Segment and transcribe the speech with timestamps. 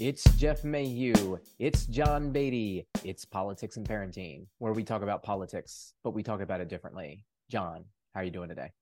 [0.00, 1.38] It's Jeff Mayhew.
[1.60, 2.84] It's John Beatty.
[3.04, 7.24] It's Politics and Parenting, where we talk about politics, but we talk about it differently.
[7.48, 8.72] John, how are you doing today?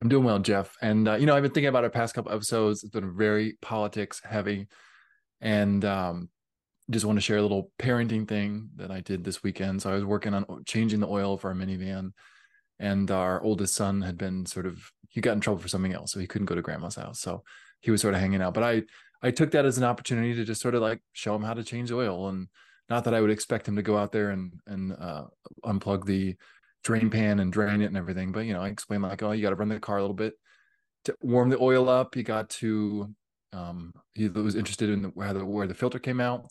[0.00, 0.74] I'm doing well, Jeff.
[0.80, 2.82] And uh, you know, I've been thinking about our past couple episodes.
[2.82, 4.68] It's been very politics heavy,
[5.42, 6.30] and um,
[6.88, 9.82] just want to share a little parenting thing that I did this weekend.
[9.82, 12.12] So I was working on changing the oil for our minivan,
[12.78, 16.12] and our oldest son had been sort of he got in trouble for something else,
[16.12, 17.20] so he couldn't go to grandma's house.
[17.20, 17.42] So
[17.82, 18.54] he was sort of hanging out.
[18.54, 18.82] But I
[19.24, 21.64] I took that as an opportunity to just sort of like show him how to
[21.64, 22.46] change oil, and
[22.90, 25.24] not that I would expect him to go out there and and uh,
[25.64, 26.36] unplug the
[26.84, 28.32] drain pan and drain it and everything.
[28.32, 30.14] But you know, I explained like, oh, you got to run the car a little
[30.14, 30.34] bit
[31.06, 32.14] to warm the oil up.
[32.16, 33.14] You got to
[33.54, 36.46] um, he was interested in the, where the where the filter came out.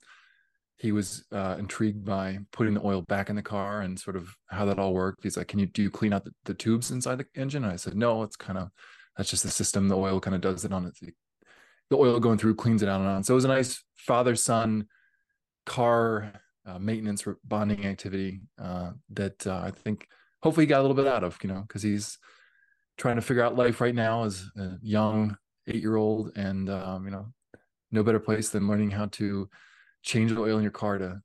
[0.78, 4.36] He was uh, intrigued by putting the oil back in the car and sort of
[4.48, 5.24] how that all worked.
[5.24, 7.72] He's like, "Can you do you clean out the, the tubes inside the engine?" And
[7.72, 8.70] I said, "No, it's kind of
[9.16, 9.88] that's just the system.
[9.88, 11.00] The oil kind of does it on its
[11.94, 13.24] the oil going through cleans it out and on.
[13.24, 14.88] So it was a nice father son
[15.66, 16.34] car
[16.66, 20.08] uh, maintenance bonding activity uh, that uh, I think
[20.42, 22.18] hopefully he got a little bit out of, you know, because he's
[22.98, 27.06] trying to figure out life right now as a young eight year old and, um,
[27.06, 27.28] you know,
[27.92, 29.48] no better place than learning how to
[30.02, 31.22] change the oil in your car to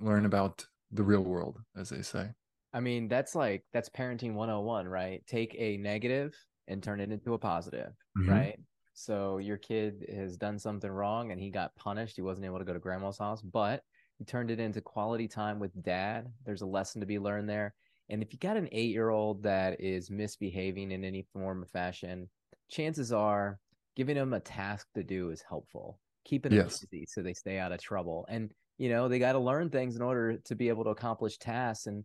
[0.00, 2.30] learn about the real world, as they say.
[2.72, 5.22] I mean, that's like, that's parenting 101, right?
[5.26, 6.34] Take a negative
[6.66, 8.30] and turn it into a positive, mm-hmm.
[8.30, 8.58] right?
[8.98, 12.16] So your kid has done something wrong and he got punished.
[12.16, 13.84] He wasn't able to go to grandma's house, but
[14.18, 16.26] he turned it into quality time with dad.
[16.44, 17.74] There's a lesson to be learned there.
[18.08, 21.66] And if you got an eight year old that is misbehaving in any form or
[21.66, 22.28] fashion,
[22.68, 23.60] chances are
[23.94, 26.00] giving them a task to do is helpful.
[26.24, 26.80] Keeping them yes.
[26.80, 28.26] busy so they stay out of trouble.
[28.28, 31.38] And, you know, they got to learn things in order to be able to accomplish
[31.38, 31.86] tasks.
[31.86, 32.02] And,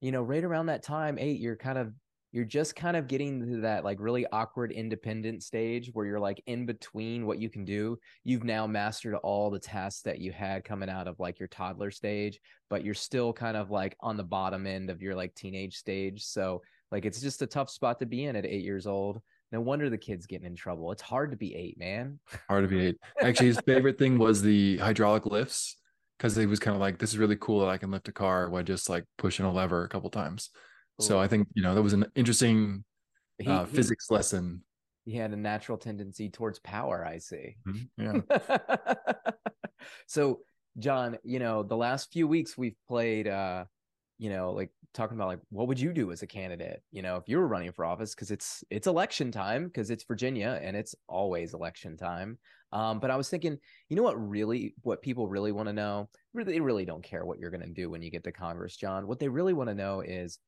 [0.00, 1.92] you know, right around that time, eight, you're kind of
[2.32, 6.42] you're just kind of getting to that like really awkward independent stage where you're like
[6.46, 7.98] in between what you can do.
[8.24, 11.90] You've now mastered all the tasks that you had coming out of like your toddler
[11.90, 15.76] stage, but you're still kind of like on the bottom end of your like teenage
[15.76, 16.24] stage.
[16.24, 19.20] So like it's just a tough spot to be in at eight years old.
[19.52, 20.90] No wonder the kid's getting in trouble.
[20.92, 22.18] It's hard to be eight, man.
[22.48, 22.96] Hard to be eight.
[23.20, 25.76] Actually, his favorite thing was the hydraulic lifts
[26.16, 28.12] because he was kind of like, this is really cool that I can lift a
[28.12, 30.48] car by just like pushing a lever a couple times.
[31.00, 32.84] So I think you know that was an interesting
[33.38, 34.62] he, uh, he, physics lesson.
[35.04, 37.04] He had a natural tendency towards power.
[37.04, 37.56] I see.
[37.66, 38.20] Mm-hmm.
[38.28, 38.94] Yeah.
[40.06, 40.40] so
[40.78, 43.64] John, you know, the last few weeks we've played, uh,
[44.18, 46.82] you know, like talking about like what would you do as a candidate?
[46.92, 50.04] You know, if you were running for office, because it's it's election time, because it's
[50.04, 52.38] Virginia and it's always election time.
[52.72, 56.08] Um, but I was thinking, you know what really what people really want to know?
[56.32, 58.76] Really, they really don't care what you're going to do when you get to Congress,
[58.76, 59.06] John.
[59.06, 60.38] What they really want to know is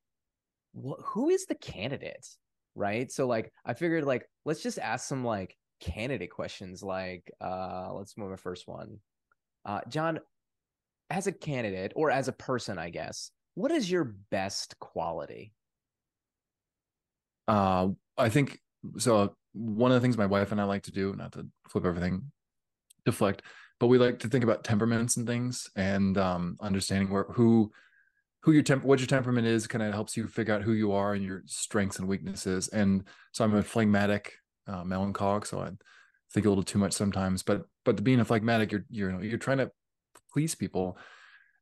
[0.75, 2.27] wh- who is the candidate?
[2.75, 3.11] Right.
[3.11, 6.83] So like I figured like let's just ask some like candidate questions.
[6.83, 8.99] Like uh let's move our first one.
[9.65, 10.19] Uh John,
[11.11, 15.53] as a candidate or as a person, I guess, what is your best quality?
[17.47, 18.59] Uh I think
[18.99, 21.85] so one of the things my wife and I like to do, not to flip
[21.85, 22.33] everything,
[23.05, 23.43] deflect,
[23.79, 27.71] but we like to think about temperaments and things and um understanding where who
[28.45, 30.93] who your temp what your temperament is kind of helps you figure out who you
[30.93, 32.69] are and your strengths and weaknesses.
[32.69, 34.35] And so i'm a phlegmatic
[34.67, 35.71] uh, melancholic so i
[36.33, 37.43] think a little too much sometimes.
[37.43, 39.71] But but being a phlegmatic you're you're you're trying to
[40.33, 40.99] please people.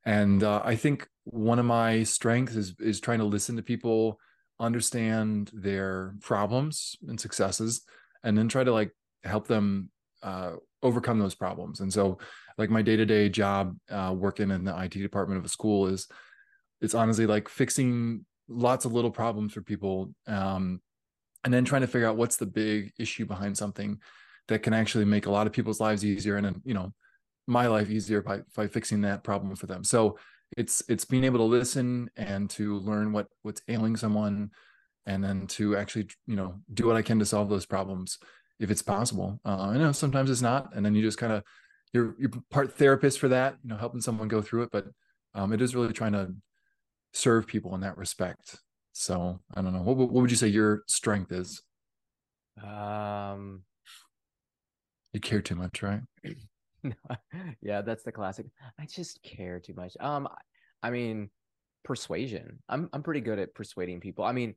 [0.05, 4.19] And uh, i think one of my strengths is is trying to listen to people
[4.59, 7.83] understand their problems and successes
[8.25, 8.93] and then try to like
[9.25, 9.91] help them
[10.23, 11.81] uh, overcome those problems.
[11.81, 12.19] And so
[12.59, 16.09] like my day-to-day job uh, working in the it department of a school is
[16.83, 20.81] it's honestly like fixing lots of little problems for people um,
[21.45, 23.99] and then trying to figure out what's the big issue behind something
[24.49, 26.93] that can actually make a lot of people's lives easier and you know
[27.47, 29.85] my life easier by by fixing that problem for them.
[29.85, 30.19] So
[30.57, 34.51] it's it's being able to listen and to learn what what's ailing someone
[35.07, 38.19] and then to actually you know do what i can to solve those problems
[38.61, 39.41] if it's possible.
[39.45, 41.43] Uh, i know sometimes it's not and then you just kind of
[41.93, 44.87] you're you're part therapist for that you know helping someone go through it but
[45.35, 46.33] um, it is really trying to
[47.13, 48.59] serve people in that respect.
[48.93, 49.83] So I don't know.
[49.83, 51.63] What, what would you say your strength is?
[52.63, 53.63] Um,
[55.13, 56.01] you care too much, right?
[57.63, 58.47] yeah, that's the classic.
[58.79, 59.97] I just care too much.
[60.01, 60.29] Um,
[60.83, 61.31] I mean,
[61.85, 62.59] persuasion.
[62.69, 64.25] I'm I'm pretty good at persuading people.
[64.25, 64.55] I mean,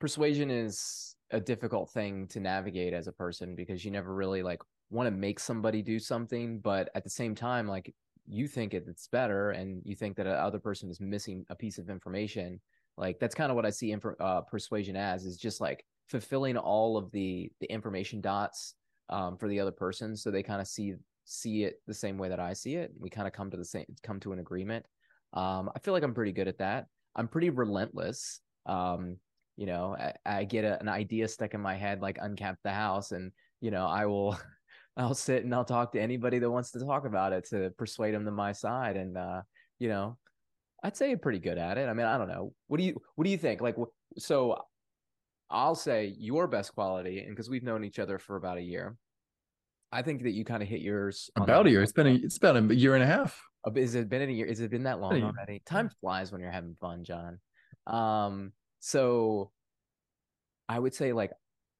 [0.00, 4.60] persuasion is a difficult thing to navigate as a person because you never really like
[4.90, 7.94] want to make somebody do something, but at the same time, like
[8.26, 11.90] you think it's better and you think that other person is missing a piece of
[11.90, 12.60] information
[12.96, 16.56] like that's kind of what i see inf- uh, persuasion as is just like fulfilling
[16.56, 18.74] all of the the information dots
[19.10, 20.94] um, for the other person so they kind of see
[21.24, 22.92] see it the same way that I see it.
[22.98, 24.84] We kind of come to the same come to an agreement.
[25.32, 26.86] Um, I feel like I'm pretty good at that.
[27.16, 28.40] I'm pretty relentless.
[28.66, 29.16] Um,
[29.56, 32.72] you know, I, I get a, an idea stuck in my head, like uncap the
[32.72, 34.38] house, and you know, I will,
[34.96, 38.14] I'll sit and I'll talk to anybody that wants to talk about it to persuade
[38.14, 39.42] them to my side, and uh,
[39.78, 40.16] you know,
[40.82, 41.88] I'd say pretty good at it.
[41.88, 42.52] I mean, I don't know.
[42.68, 43.60] What do you, what do you think?
[43.60, 43.76] Like,
[44.18, 44.62] so
[45.50, 48.96] I'll say your best quality, and because we've known each other for about a year,
[49.90, 51.82] I think that you kind of hit yours about a year.
[51.82, 53.40] It's been a, it's about a year and a half.
[53.74, 54.46] Is it been a year?
[54.46, 55.62] Is it been that long already?
[55.64, 57.38] Time flies when you're having fun, John.
[57.86, 59.50] Um, so
[60.68, 61.32] I would say like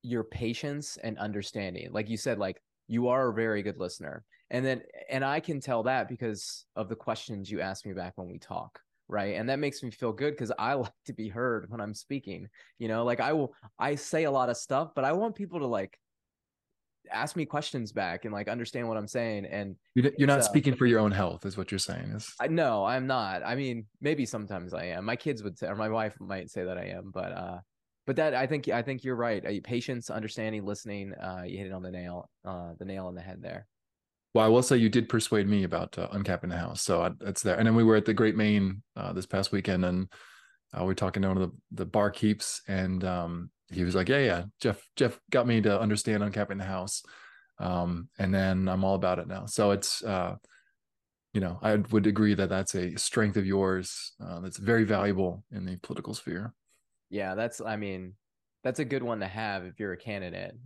[0.02, 1.88] your patience and understanding.
[1.92, 4.24] Like you said, like you are a very good listener.
[4.50, 8.12] And then and I can tell that because of the questions you ask me back
[8.16, 8.78] when we talk.
[9.06, 9.36] Right.
[9.36, 12.48] And that makes me feel good because I like to be heard when I'm speaking.
[12.78, 15.60] You know, like I will I say a lot of stuff, but I want people
[15.60, 15.98] to like
[17.12, 19.46] ask me questions back and like understand what I'm saying.
[19.46, 22.12] And you're not uh, speaking for your own health, is what you're saying.
[22.14, 23.42] Is I, no, I'm not.
[23.44, 25.04] I mean, maybe sometimes I am.
[25.04, 27.58] My kids would say, or my wife might say that I am, but uh,
[28.06, 29.44] but that I think I think you're right.
[29.44, 31.14] Uh, patience, understanding, listening.
[31.14, 33.66] Uh, you hit it on the nail, uh, the nail on the head there.
[34.34, 37.10] Well, I will say you did persuade me about uh, uncapping the house, so I,
[37.20, 37.56] it's there.
[37.56, 40.08] And then we were at the Great Maine uh, this past weekend, and
[40.72, 44.08] uh, we are talking to one of the the barkeeps, and um, he was like,
[44.08, 47.02] "Yeah, yeah, Jeff, Jeff got me to understand uncapping the house,
[47.58, 50.34] um, and then I'm all about it now." So it's, uh,
[51.32, 55.44] you know, I would agree that that's a strength of yours uh, that's very valuable
[55.52, 56.52] in the political sphere.
[57.14, 58.14] Yeah, that's, I mean,
[58.62, 60.56] that's a good one to have if you're a candidate.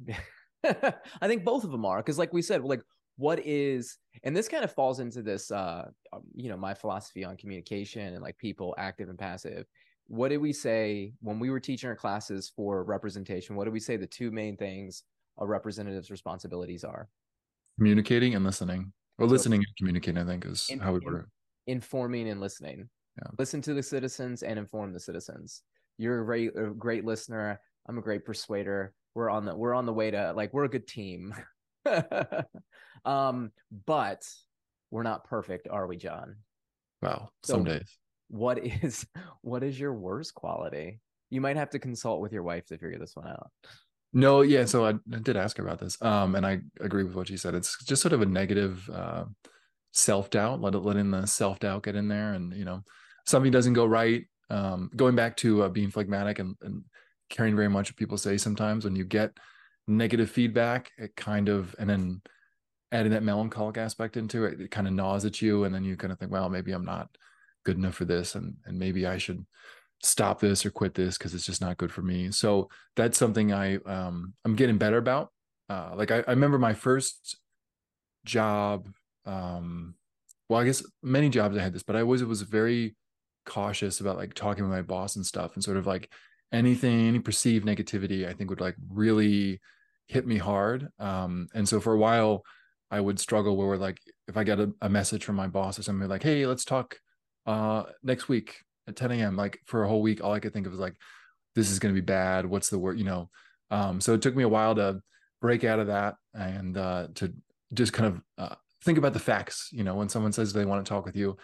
[0.64, 2.82] I think both of them are because, like we said, like
[3.16, 7.24] what is and this kind of falls into this uh um, you know my philosophy
[7.24, 9.66] on communication and like people active and passive
[10.08, 13.54] what did we say when we were teaching our classes for representation?
[13.54, 15.04] What did we say the two main things
[15.38, 17.08] a representative's responsibilities are?
[17.76, 20.20] Communicating and listening, or so, listening and communicating.
[20.20, 21.28] I think is in, how we were
[21.66, 22.88] informing and listening.
[23.18, 23.30] Yeah.
[23.38, 25.62] Listen to the citizens and inform the citizens.
[25.98, 27.60] You're a great, a great listener.
[27.88, 28.94] I'm a great persuader.
[29.14, 31.34] We're on the we're on the way to like we're a good team.
[33.04, 33.50] um,
[33.86, 34.24] but
[34.90, 36.36] we're not perfect, are we, John?
[37.02, 37.30] Wow.
[37.42, 37.98] Some so, days
[38.28, 39.06] what is
[39.42, 41.00] what is your worst quality?
[41.30, 43.50] You might have to consult with your wife to figure this one out.
[44.14, 44.64] No, yeah.
[44.64, 47.36] So I, I did ask her about this, um, and I agree with what she
[47.36, 47.54] said.
[47.54, 49.24] It's just sort of a negative uh,
[49.92, 50.62] self doubt.
[50.62, 52.82] Let it letting the self doubt get in there, and you know,
[53.26, 54.24] something doesn't go right.
[54.50, 56.84] Um, going back to uh, being phlegmatic and, and
[57.28, 58.38] caring very much what people say.
[58.38, 59.32] Sometimes when you get
[59.86, 62.22] negative feedback, it kind of and then
[62.92, 65.96] adding that melancholic aspect into it, it kind of gnaws at you, and then you
[65.96, 67.08] kind of think, well, maybe I'm not
[67.64, 69.44] good enough for this and and maybe I should
[70.02, 72.30] stop this or quit this because it's just not good for me.
[72.30, 75.32] So that's something I um I'm getting better about.
[75.68, 77.36] Uh like I, I remember my first
[78.24, 78.88] job
[79.26, 79.94] um
[80.48, 82.96] well I guess many jobs I had this, but I it was very
[83.48, 86.10] cautious about like talking with my boss and stuff and sort of like
[86.52, 89.60] anything any perceived negativity I think would like really
[90.06, 90.88] hit me hard.
[90.98, 92.44] Um and so for a while
[92.90, 93.98] I would struggle where we're like
[94.28, 96.96] if I get a, a message from my boss or something like, hey, let's talk
[97.46, 100.66] uh next week at 10 a.m like for a whole week all i could think
[100.66, 100.96] of was like
[101.54, 102.46] this is going to be bad.
[102.46, 103.30] What's the word you know?
[103.70, 105.00] Um so it took me a while to
[105.40, 107.32] break out of that and uh to
[107.74, 109.94] just kind of uh, think about the facts you know?
[109.94, 111.36] When someone says they want to talk with you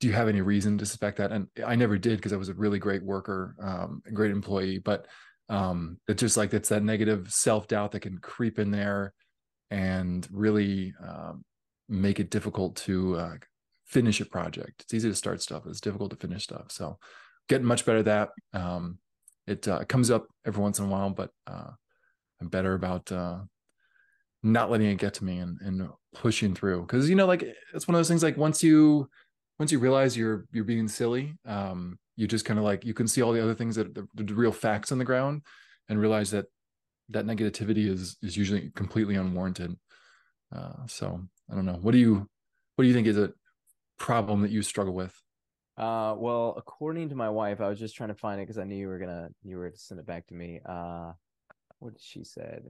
[0.00, 2.48] do you have any reason to suspect that and i never did because i was
[2.48, 5.06] a really great worker um a great employee but
[5.48, 9.12] um it's just like it's that negative self-doubt that can creep in there
[9.70, 11.44] and really um,
[11.88, 13.36] make it difficult to uh,
[13.84, 14.82] finish a project.
[14.82, 15.64] It's easy to start stuff.
[15.66, 16.70] It's difficult to finish stuff.
[16.70, 16.98] So
[17.48, 18.30] getting much better at that.
[18.52, 18.98] Um,
[19.46, 21.70] it uh, comes up every once in a while, but uh,
[22.40, 23.38] I'm better about uh,
[24.42, 26.82] not letting it get to me and, and pushing through.
[26.82, 27.42] Because you know, like
[27.74, 28.22] it's one of those things.
[28.22, 29.08] Like once you
[29.58, 33.08] once you realize you're you're being silly, um, you just kind of like you can
[33.08, 35.42] see all the other things that the, the real facts on the ground,
[35.88, 36.46] and realize that
[37.10, 39.76] that negativity is is usually completely unwarranted.
[40.54, 41.20] Uh, so
[41.50, 41.78] I don't know.
[41.80, 42.28] What do you
[42.74, 43.32] what do you think is a
[43.98, 45.14] problem that you struggle with?
[45.76, 48.64] Uh, well, according to my wife, I was just trying to find it because I
[48.64, 50.60] knew you were gonna you were to send it back to me.
[50.64, 51.12] Uh,
[51.78, 52.64] what did she said?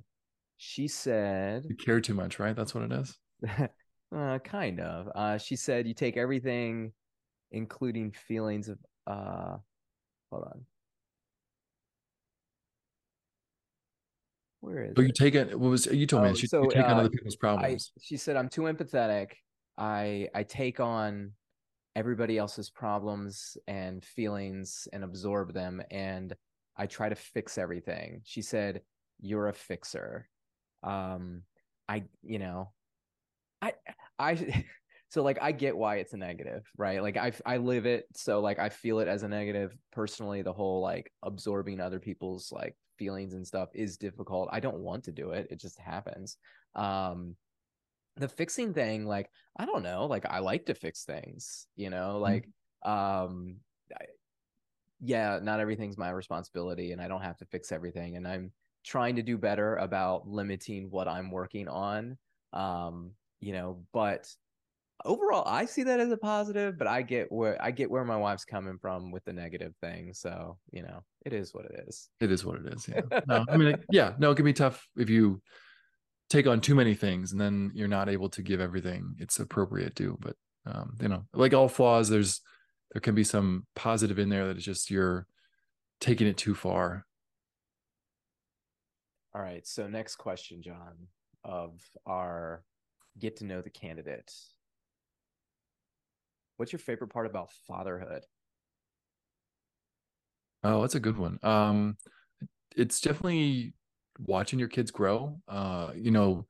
[0.57, 2.57] She said you care too much, right?
[2.57, 3.19] That's what it is.
[4.17, 5.09] uh, kind of.
[5.15, 6.93] Uh, she said you take everything,
[7.51, 8.79] including feelings of.
[9.07, 9.57] Uh,
[10.31, 10.65] hold on.
[14.61, 14.93] Where is?
[14.95, 15.59] But you take it.
[15.59, 16.37] What was you told oh, me?
[16.37, 17.93] She, so, you take uh, on other people's problems.
[17.97, 19.33] I, she said I'm too empathetic
[19.79, 21.33] I I take on
[21.95, 26.35] everybody else's problems and feelings and absorb them and
[26.77, 28.21] I try to fix everything.
[28.25, 28.83] She said,
[29.21, 30.29] "You're a fixer."
[30.83, 31.43] Um
[31.89, 32.73] I you know,
[33.63, 33.73] I
[34.19, 34.65] I
[35.09, 37.03] so like I get why it's a negative, right?
[37.03, 40.43] Like I I live it, so like I feel it as a negative personally.
[40.43, 44.49] The whole like absorbing other people's like feelings and stuff is difficult.
[44.53, 46.37] I don't want to do it; it just happens.
[46.75, 47.37] Um,
[48.17, 52.15] the fixing thing, like I don't know, like I like to fix things, you know,
[52.15, 52.23] mm-hmm.
[52.23, 52.49] like
[52.85, 53.57] um,
[53.93, 54.07] I,
[55.01, 58.53] yeah, not everything's my responsibility, and I don't have to fix everything, and I'm
[58.85, 62.17] trying to do better about limiting what I'm working on.
[62.53, 64.29] Um, you know, but
[65.05, 68.17] overall i see that as a positive but i get where i get where my
[68.17, 72.09] wife's coming from with the negative thing so you know it is what it is.
[72.21, 73.21] It is what it is yeah.
[73.29, 75.41] No i mean yeah no it can be tough if you
[76.31, 79.95] take on too many things and then you're not able to give everything it's appropriate
[79.97, 80.35] to but
[80.67, 82.41] um you know like all flaws there's
[82.93, 85.27] there can be some positive in there that is just you're
[86.01, 87.05] taking it too far.
[89.35, 91.09] All right so next question john
[91.45, 92.63] of our
[93.19, 94.33] get to know the candidate
[96.57, 98.23] What's your favorite part about fatherhood?
[100.65, 101.39] Oh, that's a good one.
[101.43, 101.97] Um,
[102.75, 103.75] it's definitely
[104.19, 105.39] watching your kids grow.
[105.47, 106.47] Uh, you know,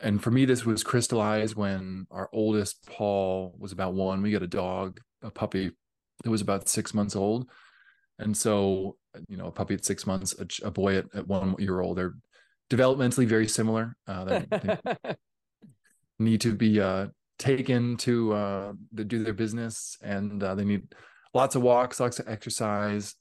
[0.00, 4.20] and for me, this was crystallized when our oldest Paul was about one.
[4.20, 5.70] We got a dog, a puppy
[6.24, 7.48] that was about six months old,
[8.18, 8.96] and so
[9.28, 11.98] you know, a puppy at six months, a, a boy at, at, one year old.
[11.98, 12.14] They're
[12.70, 13.96] developmentally very similar.
[14.06, 14.78] Uh, they, they
[16.18, 17.08] need to be uh,
[17.38, 20.82] taken to uh, to do their business, and uh, they need
[21.34, 23.14] lots of walks, lots of exercise,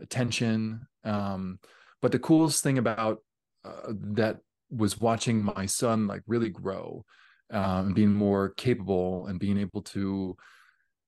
[0.00, 0.86] attention.
[1.04, 1.58] Um,
[2.02, 3.18] but the coolest thing about
[3.64, 4.38] uh, that
[4.70, 7.04] was watching my son like really grow
[7.50, 10.36] um, and being more capable and being able to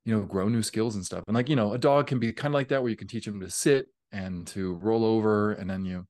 [0.04, 2.32] you know grow new skills and stuff and like you know a dog can be
[2.32, 5.52] kind of like that where you can teach him to sit and to roll over
[5.52, 6.04] and then you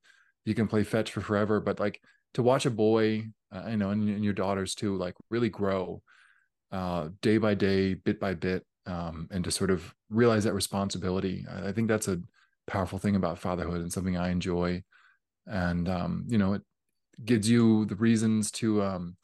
[0.45, 2.01] you can play fetch for forever but like
[2.33, 6.01] to watch a boy uh, you know and, and your daughters too like really grow
[6.73, 11.45] uh, day by day, bit by bit, um, and to sort of realize that responsibility.
[11.49, 12.19] I, think that's a
[12.65, 14.81] powerful thing about fatherhood and something I enjoy.
[15.45, 16.63] And um, you know, it
[17.23, 19.17] gives you the reasons to um,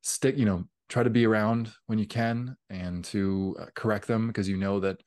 [0.00, 0.38] stick.
[0.38, 4.48] You know, try to be around when you can and to uh, correct them because
[4.48, 5.02] you know that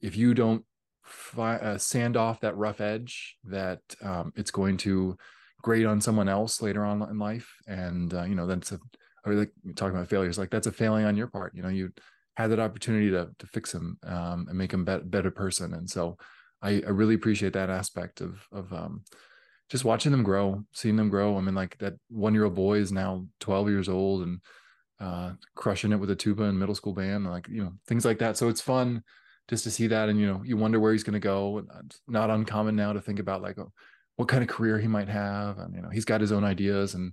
[0.00, 0.64] if you don't
[1.04, 5.16] fi- uh, sand off that rough edge, that um, it's going to
[5.64, 7.50] grate on someone else later on in life.
[7.66, 8.78] And uh, you know, that's a
[9.24, 11.54] or like talking about failures, like that's a failing on your part.
[11.56, 11.90] You know, you
[12.36, 15.72] had that opportunity to to fix him um, and make him a better person.
[15.72, 16.18] And so
[16.62, 19.04] I, I really appreciate that aspect of of um,
[19.70, 21.38] just watching them grow, seeing them grow.
[21.38, 24.40] I mean, like that one year old boy is now 12 years old and
[25.00, 28.18] uh, crushing it with a tuba in middle school band, like, you know, things like
[28.18, 28.36] that.
[28.36, 29.02] So it's fun
[29.48, 30.08] just to see that.
[30.08, 31.64] And, you know, you wonder where he's going to go.
[31.86, 33.72] It's not uncommon now to think about like, oh,
[34.16, 35.58] what kind of career he might have.
[35.58, 37.12] And, you know, he's got his own ideas and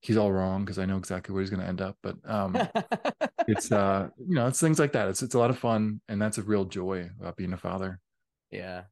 [0.00, 1.96] he's all wrong because I know exactly where he's going to end up.
[2.02, 2.56] But um,
[3.48, 5.08] it's uh, you know, it's things like that.
[5.08, 8.00] It's it's a lot of fun, and that's a real joy about being a father.
[8.50, 8.82] Yeah.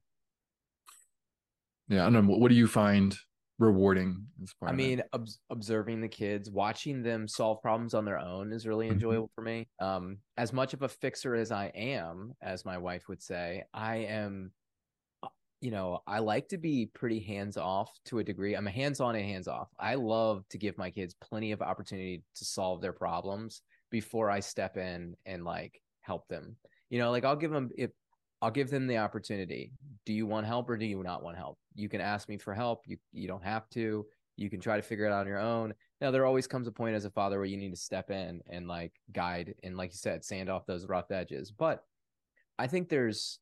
[1.88, 2.37] Yeah, I don't know.
[2.37, 3.14] What do you find
[3.59, 4.26] rewarding?
[4.62, 8.87] I mean, ob- observing the kids, watching them solve problems on their own is really
[8.87, 8.94] mm-hmm.
[8.94, 9.68] enjoyable for me.
[9.78, 13.97] Um, as much of a fixer as I am, as my wife would say, I
[13.97, 14.52] am
[15.62, 18.54] you know, I like to be pretty hands off to a degree.
[18.54, 19.69] I'm a hands on and hands off.
[19.78, 24.40] I love to give my kids plenty of opportunity to solve their problems before I
[24.40, 26.57] step in and like help them.
[26.90, 27.92] You know, like I'll give them if
[28.42, 29.73] I'll give them the opportunity.
[30.04, 31.59] Do you want help or do you not want help?
[31.76, 32.81] You can ask me for help.
[32.85, 34.04] You you don't have to.
[34.37, 35.75] You can try to figure it out on your own.
[36.00, 38.40] Now there always comes a point as a father where you need to step in
[38.50, 41.52] and like guide and like you said, sand off those rough edges.
[41.52, 41.85] But
[42.59, 43.38] I think there's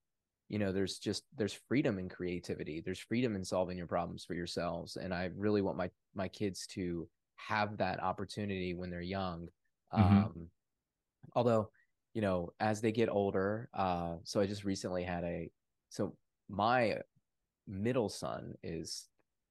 [0.50, 4.34] you know there's just there's freedom in creativity there's freedom in solving your problems for
[4.34, 9.48] yourselves and i really want my my kids to have that opportunity when they're young
[9.94, 10.18] mm-hmm.
[10.18, 10.48] um
[11.34, 11.70] although
[12.14, 15.48] you know as they get older uh so i just recently had a
[15.88, 16.14] so
[16.48, 16.96] my
[17.68, 19.06] middle son is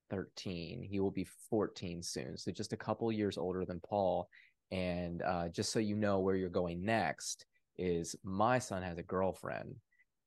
[0.10, 4.28] 13 he will be 14 soon so just a couple years older than paul
[4.72, 7.46] and uh just so you know where you're going next
[7.78, 9.76] is my son has a girlfriend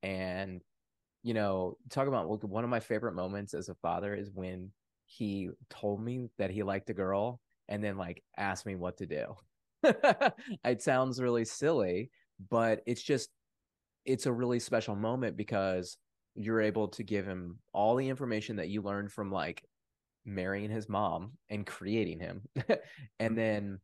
[0.02, 0.60] and,
[1.22, 4.70] you know, talk about one of my favorite moments as a father is when
[5.06, 9.06] he told me that he liked a girl and then like asked me what to
[9.06, 9.34] do.
[10.64, 12.10] it sounds really silly,
[12.50, 13.30] but it's just,
[14.04, 15.96] it's a really special moment because
[16.34, 19.62] you're able to give him all the information that you learned from like
[20.24, 22.42] marrying his mom and creating him
[23.18, 23.78] and then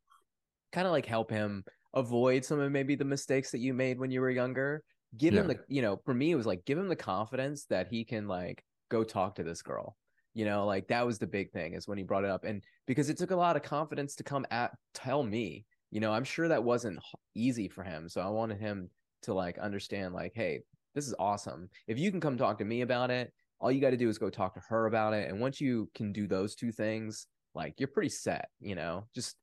[0.73, 4.11] kind of like help him avoid some of maybe the mistakes that you made when
[4.11, 4.83] you were younger
[5.17, 5.41] give yeah.
[5.41, 8.05] him the you know for me it was like give him the confidence that he
[8.05, 9.97] can like go talk to this girl
[10.35, 12.63] you know like that was the big thing is when he brought it up and
[12.87, 16.25] because it took a lot of confidence to come at tell me you know, I'm
[16.25, 16.99] sure that wasn't
[17.35, 18.09] easy for him.
[18.09, 18.91] So I wanted him
[19.23, 20.61] to like understand, like, hey,
[20.95, 21.69] this is awesome.
[21.87, 24.19] If you can come talk to me about it, all you got to do is
[24.19, 25.29] go talk to her about it.
[25.29, 29.37] And once you can do those two things, like you're pretty set, you know, just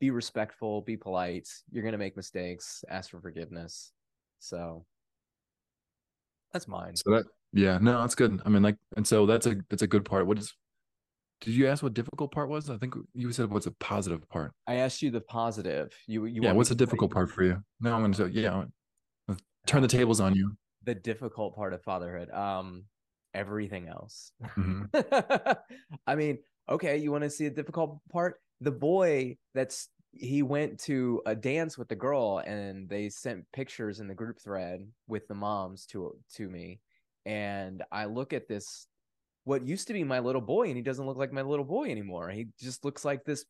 [0.00, 1.48] be respectful, be polite.
[1.70, 3.92] You're going to make mistakes, ask for forgiveness.
[4.40, 4.84] So
[6.52, 6.96] that's mine.
[6.96, 8.40] So that, yeah, no, that's good.
[8.44, 10.26] I mean, like, and so that's a, that's a good part.
[10.26, 10.54] What is,
[11.40, 12.70] did you ask what difficult part was?
[12.70, 14.52] I think you said what's a positive part.
[14.66, 15.92] I asked you the positive.
[16.06, 16.52] You, you yeah.
[16.52, 17.62] What's a difficult part for you?
[17.80, 18.64] No, I'm going to say yeah.
[19.66, 20.52] Turn the tables on you.
[20.84, 22.30] The difficult part of fatherhood.
[22.30, 22.84] Um,
[23.34, 24.32] everything else.
[24.56, 25.52] Mm-hmm.
[26.06, 28.40] I mean, okay, you want to see a difficult part?
[28.60, 33.98] The boy that's he went to a dance with the girl and they sent pictures
[33.98, 36.80] in the group thread with the moms to to me
[37.24, 38.86] and I look at this
[39.44, 41.90] what used to be my little boy and he doesn't look like my little boy
[41.90, 42.30] anymore.
[42.30, 43.44] He just looks like this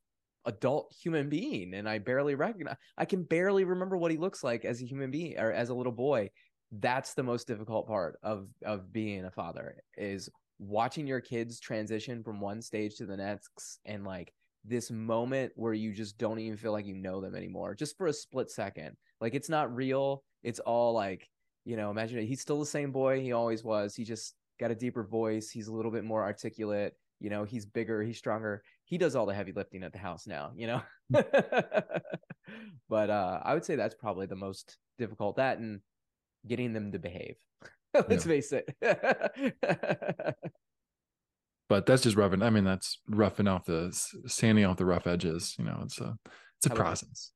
[0.47, 4.65] adult human being and I barely recognize I can barely remember what he looks like
[4.65, 6.31] as a human being or as a little boy.
[6.71, 10.29] That's the most difficult part of of being a father is
[10.59, 14.33] watching your kids transition from one stage to the next and like
[14.65, 18.07] this moment where you just don't even feel like you know them anymore just for
[18.07, 18.97] a split second.
[19.21, 20.23] Like it's not real.
[20.43, 21.29] It's all like,
[21.65, 22.27] you know, imagine it.
[22.27, 23.95] He's still the same boy he always was.
[23.95, 25.51] He just got a deeper voice.
[25.51, 26.95] He's a little bit more articulate.
[27.21, 28.63] You know, he's bigger, he's stronger.
[28.85, 30.83] He does all the heavy lifting at the house now, you know.
[32.89, 35.81] but uh I would say that's probably the most difficult that and
[36.47, 37.37] getting them to behave.
[37.95, 38.75] Let's face it.
[41.73, 42.43] but that's just roughing.
[42.43, 45.55] I mean, that's roughing off the sanding off the rough edges.
[45.59, 46.19] You know, it's a
[46.59, 47.31] it's a How process.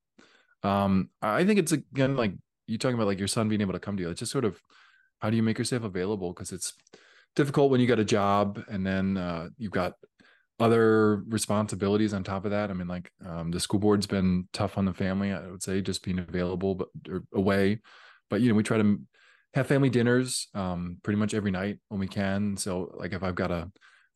[0.63, 2.35] Um, I think it's again like
[2.67, 4.11] you talking about like your son being able to come to you.
[4.11, 4.61] It's just sort of
[5.21, 6.75] how do you make yourself available because it's
[7.35, 9.95] difficult when you got a job and then uh, you've got
[10.61, 12.69] other responsibilities on top of that.
[12.69, 15.33] I mean, like um, the school board's been tough on the family.
[15.33, 16.89] I would say just being available but
[17.33, 17.81] away,
[18.29, 19.01] but you know we try to
[19.55, 22.59] have family dinners um, pretty much every night when we can.
[22.59, 23.73] So like if I've got a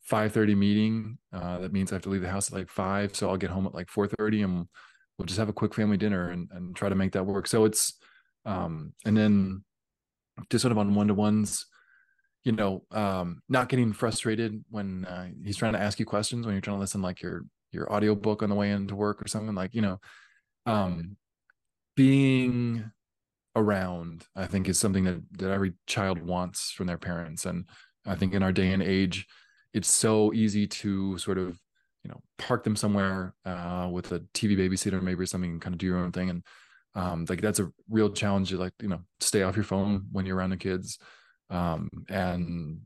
[0.09, 1.17] 5:30 meeting.
[1.31, 3.51] Uh, that means I have to leave the house at like five, so I'll get
[3.51, 4.67] home at like 4:30, and
[5.17, 7.47] we'll just have a quick family dinner and, and try to make that work.
[7.47, 7.93] So it's,
[8.45, 9.63] um, and then
[10.49, 11.67] just sort of on one to ones,
[12.43, 16.55] you know, um, not getting frustrated when uh, he's trying to ask you questions when
[16.55, 19.27] you're trying to listen like your your audio book on the way into work or
[19.27, 19.99] something like you know,
[20.65, 21.15] um,
[21.95, 22.91] being
[23.55, 27.65] around I think is something that that every child wants from their parents, and
[28.05, 29.27] I think in our day and age
[29.73, 31.59] it's so easy to sort of
[32.03, 35.73] you know park them somewhere uh, with a tv babysitter maybe or something and kind
[35.73, 36.43] of do your own thing and
[36.93, 40.25] um, like that's a real challenge to like you know stay off your phone when
[40.25, 40.97] you're around the kids
[41.49, 42.81] um, and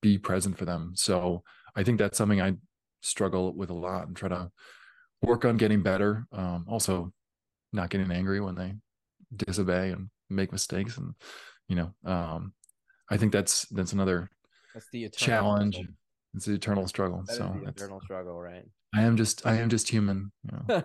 [0.00, 0.92] be present for them.
[0.94, 1.42] So
[1.76, 2.54] i think that's something i
[3.02, 4.50] struggle with a lot and try to
[5.22, 7.12] work on getting better um, also
[7.72, 8.74] not getting angry when they
[9.36, 11.14] disobey and make mistakes and
[11.68, 12.52] you know um,
[13.10, 14.28] i think that's that's another
[14.74, 15.78] that's the challenge
[16.36, 17.24] it's an eternal struggle.
[17.26, 18.64] That so eternal struggle, right?
[18.94, 20.30] I am just I am just human.
[20.44, 20.82] You know?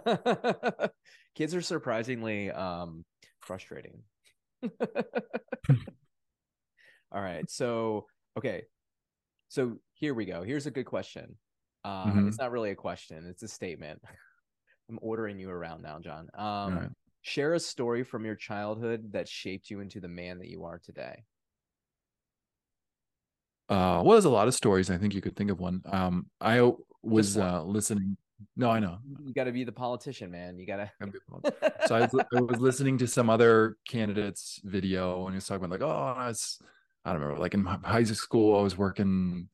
[1.35, 3.05] Kids are surprisingly um
[3.41, 4.01] frustrating.
[7.11, 7.49] All right.
[7.49, 8.05] So
[8.37, 8.63] okay.
[9.49, 10.43] So here we go.
[10.43, 11.35] Here's a good question.
[11.83, 12.27] Uh, mm-hmm.
[12.29, 13.25] It's not really a question.
[13.27, 14.01] It's a statement.
[14.89, 16.29] I'm ordering you around now, John.
[16.33, 16.89] Um, right.
[17.23, 20.79] Share a story from your childhood that shaped you into the man that you are
[20.83, 21.23] today.
[23.69, 24.89] Uh, well, there's a lot of stories.
[24.89, 25.81] I think you could think of one.
[25.85, 26.71] Um, I
[27.03, 28.17] was uh, listening.
[28.55, 28.97] No, I know.
[29.23, 30.57] You got to be the politician, man.
[30.57, 30.91] You got to.
[31.87, 35.63] so I was, I was, listening to some other candidates' video, and he was talking
[35.63, 36.59] about like, oh, I was,
[37.05, 39.47] I don't remember, like in high school, I was working,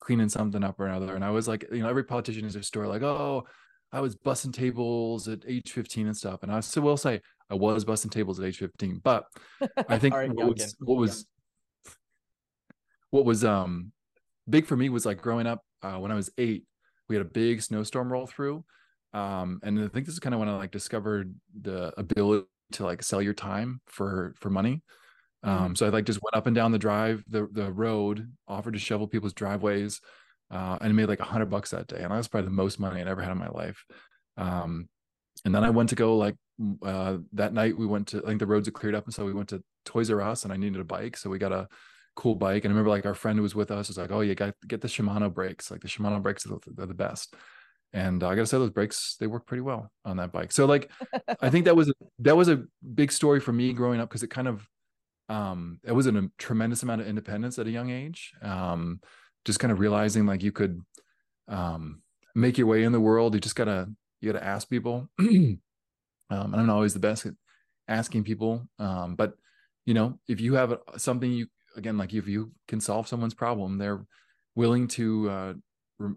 [0.00, 2.62] cleaning something up or another, and I was like, you know, every politician has a
[2.62, 3.44] story like, oh,
[3.92, 7.54] I was busting tables at age 15 and stuff, and I still will say I
[7.54, 9.24] was busting tables at age 15, but
[9.88, 11.26] I think right, what, was, what was
[13.14, 13.92] what was um
[14.50, 16.64] big for me was like growing up uh, when I was eight,
[17.08, 18.64] we had a big snowstorm roll through.
[19.12, 22.84] Um, and I think this is kind of when I like discovered the ability to
[22.84, 24.82] like sell your time for for money.
[25.44, 25.74] Um, mm-hmm.
[25.76, 28.80] so I like just went up and down the drive, the the road, offered to
[28.80, 30.00] shovel people's driveways,
[30.50, 32.00] uh, and made like a hundred bucks that day.
[32.00, 33.84] And that was probably the most money I'd ever had in my life.
[34.36, 34.88] Um,
[35.44, 36.34] and then I went to go like
[36.82, 39.24] uh, that night we went to I think the roads had cleared up, and so
[39.24, 41.68] we went to Toys R Us, and I needed a bike, so we got a
[42.16, 42.64] cool bike.
[42.64, 44.54] And I remember like our friend who was with us was like, "Oh, you got
[44.66, 45.70] get the Shimano brakes.
[45.70, 47.34] Like the Shimano brakes are the, the best."
[47.92, 50.52] And uh, I gotta say, those brakes they work pretty well on that bike.
[50.52, 50.90] So like,
[51.40, 54.30] I think that was that was a big story for me growing up because it
[54.30, 54.68] kind of
[55.28, 58.32] um it was a tremendous amount of independence at a young age.
[58.42, 59.00] Um,
[59.44, 60.80] just kind of realizing like you could
[61.48, 62.02] um
[62.34, 63.34] make your way in the world.
[63.34, 63.88] You just gotta
[64.20, 65.08] you gotta ask people.
[65.18, 65.60] um,
[66.30, 67.34] and I'm not always the best at
[67.86, 68.66] asking people.
[68.78, 69.34] Um, but
[69.86, 71.46] you know, if you have something you
[71.76, 74.04] again, like if you can solve someone's problem, they're
[74.54, 75.52] willing to uh,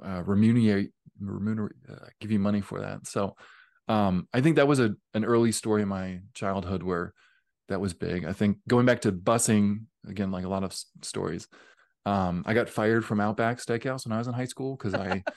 [0.03, 3.07] uh, remunerate, remunerate uh, give you money for that.
[3.07, 3.35] So
[3.87, 7.13] um, I think that was a an early story in my childhood where
[7.69, 8.25] that was big.
[8.25, 11.47] I think going back to busing again, like a lot of s- stories.
[12.05, 15.23] Um, I got fired from Outback Steakhouse when I was in high school because I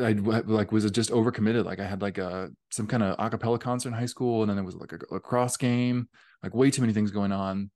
[0.00, 1.64] I like was just overcommitted.
[1.64, 4.56] Like I had like a some kind of acapella concert in high school, and then
[4.56, 6.08] there was like a lacrosse game,
[6.42, 7.70] like way too many things going on,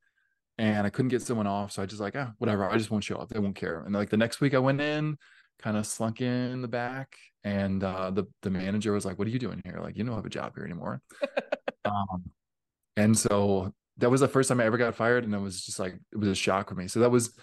[0.58, 1.72] and I couldn't get someone off.
[1.72, 2.68] So I just like, ah, whatever.
[2.68, 3.28] I just won't show up.
[3.28, 3.80] They won't care.
[3.80, 5.16] And like the next week, I went in,
[5.58, 9.30] kind of slunk in the back, and uh, the the manager was like, "What are
[9.30, 9.78] you doing here?
[9.80, 11.00] Like you don't have a job here anymore."
[11.84, 12.30] um,
[12.96, 15.78] and so that was the first time I ever got fired, and it was just
[15.78, 16.88] like it was a shock for me.
[16.88, 17.36] So that was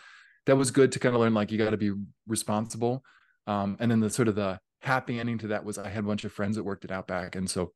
[0.45, 1.93] that was good to kind of learn like you got to be
[2.27, 3.03] responsible.
[3.47, 6.07] Um, and then the sort of the happy ending to that was I had a
[6.07, 7.73] bunch of friends that worked at Outback, and so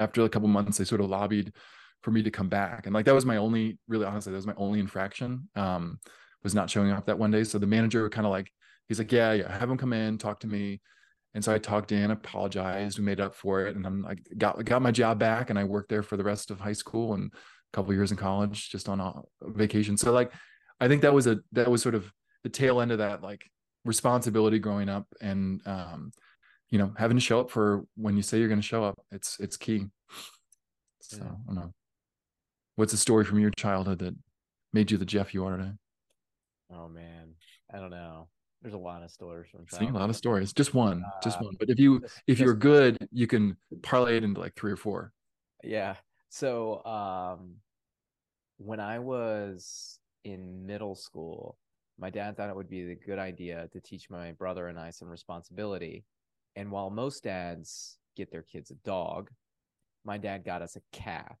[0.00, 1.52] after a couple months, they sort of lobbied
[2.02, 4.46] for me to come back, and like that was my only, really honestly, that was
[4.46, 5.48] my only infraction.
[5.56, 5.98] Um,
[6.42, 7.44] was not showing up that one day.
[7.44, 8.50] So the manager kind of like
[8.88, 10.80] he's like, yeah, yeah, have him come in, talk to me.
[11.34, 14.64] And so I talked in, apologized, we made up for it, and I'm like got
[14.64, 17.32] got my job back, and I worked there for the rest of high school and
[17.32, 19.96] a couple years in college, just on a vacation.
[19.96, 20.32] So like,
[20.80, 22.10] I think that was a that was sort of
[22.44, 23.44] the tail end of that like
[23.84, 26.12] responsibility growing up, and um,
[26.70, 28.98] you know, having to show up for when you say you're going to show up,
[29.12, 29.86] it's it's key.
[31.00, 31.24] So yeah.
[31.24, 31.74] I don't know.
[32.78, 34.14] What's a story from your childhood that
[34.72, 35.72] made you the Jeff you are today?
[36.72, 37.34] Oh man,
[37.74, 38.28] I don't know.
[38.62, 39.88] There's a lot of stories from childhood.
[39.88, 40.52] See, a lot of stories.
[40.52, 41.56] Just one, uh, just one.
[41.58, 44.76] But if you just, if you're good, you can parlay it into like three or
[44.76, 45.12] four.
[45.64, 45.96] Yeah.
[46.28, 47.56] So um,
[48.58, 51.58] when I was in middle school,
[51.98, 54.90] my dad thought it would be a good idea to teach my brother and I
[54.90, 56.04] some responsibility.
[56.54, 59.30] And while most dads get their kids a dog,
[60.04, 61.34] my dad got us a cat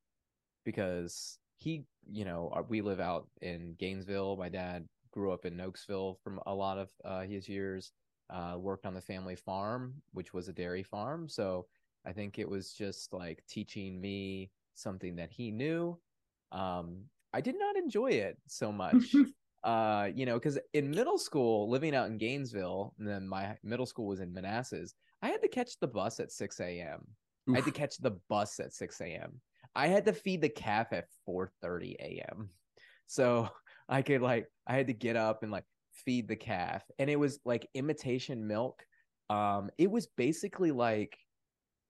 [0.68, 4.36] because he, you know, uh, we live out in Gainesville.
[4.36, 7.92] My dad grew up in Nokesville from a lot of uh, his years,
[8.28, 11.26] uh, worked on the family farm, which was a dairy farm.
[11.26, 11.64] So
[12.04, 15.98] I think it was just like teaching me something that he knew.
[16.52, 19.14] Um, I did not enjoy it so much.
[19.64, 23.86] uh, you know, because in middle school, living out in Gainesville, and then my middle
[23.86, 27.06] school was in Manassas, I had to catch the bus at 6 a.m.
[27.50, 29.40] I had to catch the bus at 6 a.m.
[29.78, 32.50] I had to feed the calf at 4:30 a.m.
[33.06, 33.48] So
[33.88, 37.16] I could like I had to get up and like feed the calf, and it
[37.16, 38.84] was like imitation milk.
[39.30, 41.16] Um, it was basically like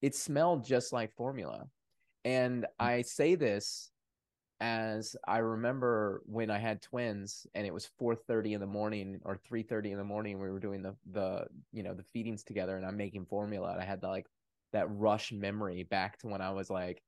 [0.03, 1.67] it smelled just like formula.
[2.25, 2.67] And.
[2.79, 3.91] I say this
[4.61, 9.37] as I remember when I had twins and it was 4:30 in the morning or
[9.37, 12.85] 3:30 in the morning we were doing the the you know the feedings together and
[12.85, 14.27] I'm making formula and I had the like
[14.73, 17.03] that rush memory back to when I was like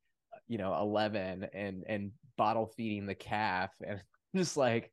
[0.49, 4.01] you know 11 and and bottle feeding the calf and
[4.37, 4.91] just like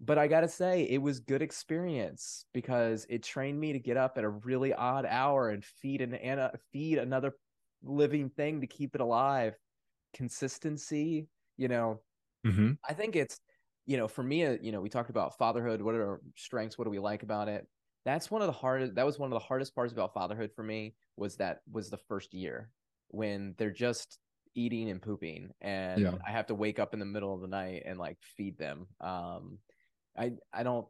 [0.00, 3.96] but I got to say it was good experience because it trained me to get
[3.96, 6.40] up at a really odd hour and feed an, and
[6.72, 7.34] feed another
[7.82, 9.54] living thing to keep it alive.
[10.14, 11.26] Consistency
[11.58, 12.00] you know?
[12.46, 12.74] Mm-hmm.
[12.88, 13.40] i think it's
[13.84, 16.78] you know for me uh, you know we talked about fatherhood what are our strengths
[16.78, 17.66] what do we like about it?
[18.04, 20.62] That's one of the hardest that was one of the hardest parts about fatherhood for
[20.62, 22.70] me was that was the first year
[23.08, 24.18] when they're just
[24.58, 26.12] eating and pooping and yeah.
[26.26, 28.86] i have to wake up in the middle of the night and like feed them
[29.00, 29.58] um
[30.18, 30.86] i i don't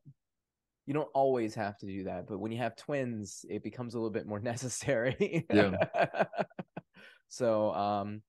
[0.86, 3.98] you don't always have to do that but when you have twins it becomes a
[3.98, 5.72] little bit more necessary yeah
[7.28, 8.22] so um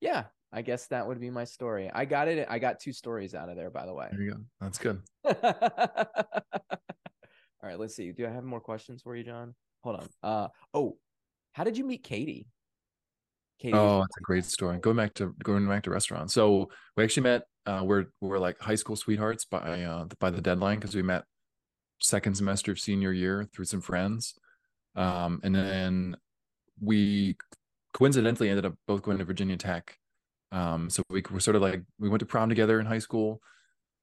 [0.00, 0.24] yeah
[0.54, 1.90] I guess that would be my story.
[1.94, 2.46] I got it.
[2.50, 4.08] I got two stories out of there, by the way.
[4.10, 4.36] There you go.
[4.60, 5.00] That's good.
[5.24, 5.32] All
[7.62, 8.12] right, let's see.
[8.12, 9.54] Do I have more questions for you, John?
[9.82, 10.08] Hold on.
[10.22, 10.98] Uh oh,
[11.52, 12.48] how did you meet Katie?
[13.72, 14.78] Oh, that's a great story.
[14.78, 16.34] Going back to going back to restaurants.
[16.34, 17.42] So we actually met.
[17.64, 21.24] Uh, we're we're like high school sweethearts by uh by the deadline because we met
[22.00, 24.34] second semester of senior year through some friends,
[24.96, 26.16] um, and then
[26.80, 27.36] we
[27.92, 29.96] coincidentally ended up both going to Virginia Tech
[30.52, 33.40] um, so we were sort of like we went to prom together in high school,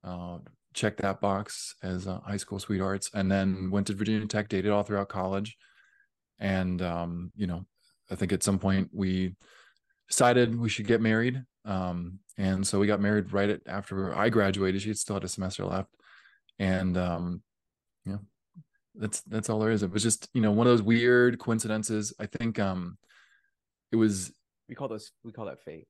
[0.03, 0.39] uh,
[0.73, 4.71] checked that box as uh, high school sweethearts, and then went to Virginia Tech, dated
[4.71, 5.57] all throughout college,
[6.39, 7.65] and um, you know,
[8.11, 9.35] I think at some point we
[10.07, 14.81] decided we should get married, um, and so we got married right after I graduated.
[14.81, 15.89] She still had a semester left,
[16.57, 17.41] and um,
[18.05, 18.17] yeah,
[18.95, 19.83] that's that's all there is.
[19.83, 22.13] It was just you know one of those weird coincidences.
[22.19, 22.97] I think um,
[23.91, 24.31] it was
[24.67, 25.87] we call those we call that fate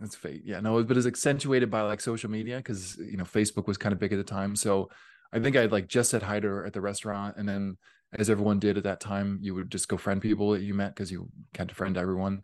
[0.00, 0.42] that's fate.
[0.44, 3.92] Yeah, no, but it's accentuated by like social media because you know Facebook was kind
[3.92, 4.54] of big at the time.
[4.54, 4.90] So
[5.32, 7.76] I think I like just said hi to her at the restaurant, and then
[8.12, 10.94] as everyone did at that time, you would just go friend people that you met
[10.94, 12.42] because you had to friend everyone.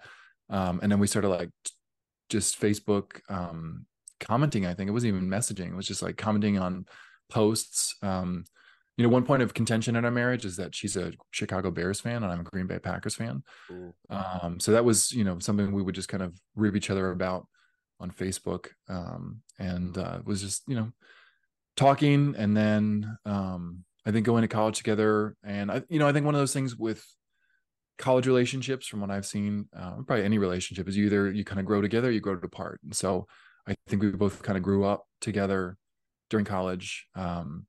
[0.50, 1.50] um, and then we started like
[2.28, 3.86] just Facebook um,
[4.20, 4.66] commenting.
[4.66, 6.86] I think it wasn't even messaging; it was just like commenting on
[7.30, 7.96] posts.
[8.02, 8.44] Um,
[8.96, 12.00] you know, one point of contention in our marriage is that she's a Chicago Bears
[12.00, 13.42] fan and I'm a Green Bay Packers fan.
[14.08, 17.10] Um, so that was, you know, something we would just kind of rib each other
[17.10, 17.48] about
[17.98, 18.68] on Facebook.
[18.88, 20.92] Um, and uh, was just, you know,
[21.76, 25.36] talking and then um, I think going to college together.
[25.42, 27.04] And I, you know, I think one of those things with
[27.96, 31.66] college relationships from what I've seen, uh, probably any relationship is either you kind of
[31.66, 32.80] grow together, you grow apart.
[32.82, 33.26] And so
[33.66, 35.76] I think we both kind of grew up together
[36.30, 37.06] during college.
[37.14, 37.66] Um,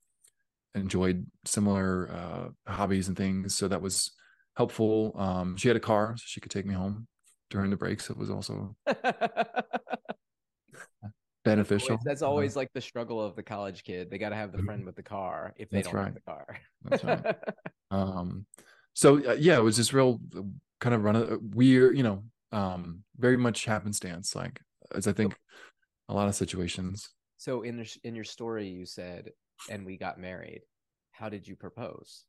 [0.74, 4.12] enjoyed similar uh, hobbies and things, so that was
[4.58, 5.14] helpful.
[5.18, 7.08] Um, she had a car, so she could take me home
[7.50, 8.10] during the breaks.
[8.10, 8.76] It was also
[11.46, 11.98] beneficial.
[12.04, 14.10] That's always, that's uh, like the struggle of the college kid.
[14.10, 16.06] They got to have the friend with the car if they don't right.
[16.06, 16.58] have the car.
[16.84, 17.36] that's right.
[17.92, 18.48] Um,
[18.94, 20.20] so uh, yeah, it was just real
[20.82, 24.60] kind of run a weird, you know, um, very much happenstance, like
[24.94, 25.38] as I think
[26.10, 27.10] a lot of situations.
[27.38, 29.30] So in the, in your story, you said
[29.70, 30.62] and we got married.
[31.12, 32.26] How did you propose?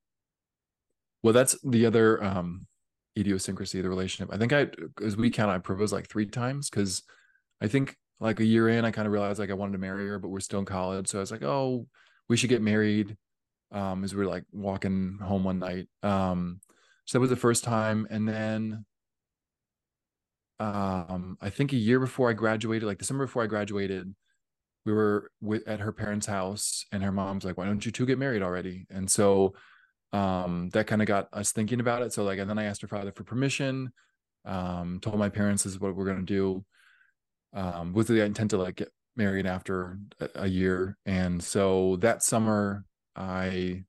[1.23, 2.67] Well, that's the other um,
[3.19, 4.33] idiosyncrasy of the relationship.
[4.33, 4.69] I think I,
[5.05, 7.03] as we count, I proposed like three times because
[7.61, 10.07] I think like a year in, I kind of realized like I wanted to marry
[10.09, 11.09] her, but we're still in college.
[11.09, 11.87] So I was like, oh,
[12.29, 13.17] we should get married.
[13.73, 15.89] Um, as we were like walking home one night.
[16.03, 16.61] Um,
[17.05, 18.07] so that was the first time.
[18.11, 18.85] And then
[20.59, 24.15] um, I think a year before I graduated, like December before I graduated,
[24.85, 28.07] we were with, at her parents' house, and her mom's like, "Why don't you two
[28.07, 29.55] get married already?" And so
[30.13, 32.13] um, that kind of got us thinking about it.
[32.13, 33.93] So like, and then I asked her father for permission.
[34.45, 36.65] Um, told my parents this is what we're gonna do,
[37.57, 40.97] um, with the intent to like get married after a, a year.
[41.05, 42.85] And so that summer,
[43.17, 43.83] I,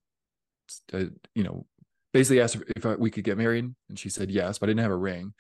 [0.92, 1.68] uh, you know,
[2.14, 4.82] basically asked if I, we could get married, and she said yes, but I didn't
[4.82, 5.34] have a ring.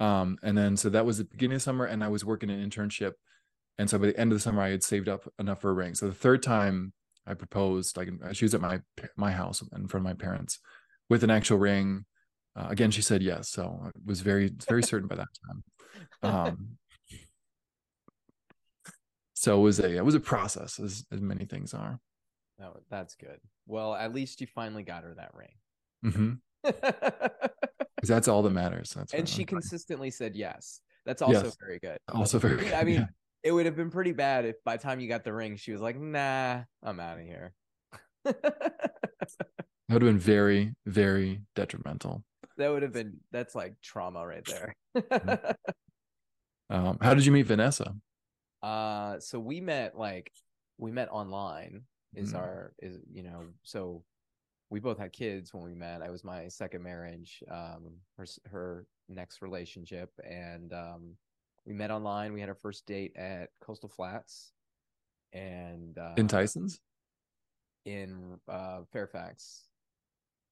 [0.00, 2.68] Um, and then so that was the beginning of summer, and I was working an
[2.68, 3.12] internship
[3.78, 5.74] and so by the end of the summer, I had saved up enough for a
[5.74, 5.94] ring.
[5.94, 6.92] So the third time
[7.26, 8.80] I proposed, like she was at my
[9.16, 10.58] my house in front of my parents
[11.08, 12.04] with an actual ring.
[12.56, 13.48] Uh, again, she said yes.
[13.50, 15.64] So I was very very certain by that time.
[16.22, 16.78] Um,
[19.40, 21.98] so it was a it was a process, as as many things are.
[22.62, 23.38] Oh, that's good.
[23.66, 25.54] Well, at least you finally got her that ring.
[26.04, 27.38] Mm-hmm.
[28.02, 28.90] That's all that matters.
[28.90, 30.80] That's and she consistently said yes.
[31.06, 31.56] That's also yes.
[31.60, 31.98] very good.
[32.12, 32.56] Also very.
[32.64, 32.72] Good.
[32.72, 33.06] I mean, yeah
[33.42, 35.72] it would have been pretty bad if by the time you got the ring, she
[35.72, 37.54] was like, "Nah, I'm out of here."
[38.24, 38.74] that
[39.88, 42.24] would have been very, very detrimental.
[42.56, 44.74] That would have been that's like trauma right there.
[44.96, 45.50] Mm-hmm.
[46.70, 47.94] um, how did you meet Vanessa?
[48.62, 50.32] Uh, so we met like
[50.78, 51.82] we met online.
[52.14, 52.38] Is mm.
[52.38, 54.02] our is you know so
[54.70, 56.02] we both had kids when we met.
[56.02, 61.16] I was my second marriage, um, her her next relationship, and um,
[61.64, 62.32] we met online.
[62.32, 64.52] We had our first date at Coastal Flats,
[65.32, 66.80] and uh, in Tyson's,
[67.84, 69.64] in uh, Fairfax.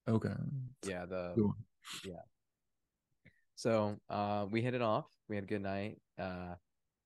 [0.07, 0.29] Okay.
[0.85, 1.05] Yeah.
[1.05, 1.55] The cool.
[2.05, 2.21] yeah.
[3.55, 5.07] So uh, we hit it off.
[5.27, 5.97] We had a good night.
[6.19, 6.55] Uh,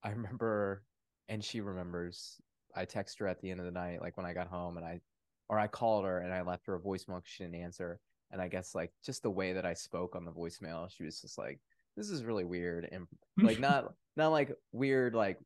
[0.04, 0.84] I remember,
[1.32, 2.39] and she remembers.
[2.76, 4.86] I texted her at the end of the night, like when I got home, and
[4.86, 5.02] I,
[5.50, 7.22] or I called her and I left her a voicemail.
[7.24, 8.00] She didn't answer,
[8.32, 11.22] and I guess like just the way that I spoke on the voicemail, she was
[11.22, 11.60] just like,
[11.98, 15.39] "This is really weird," and like not not like weird like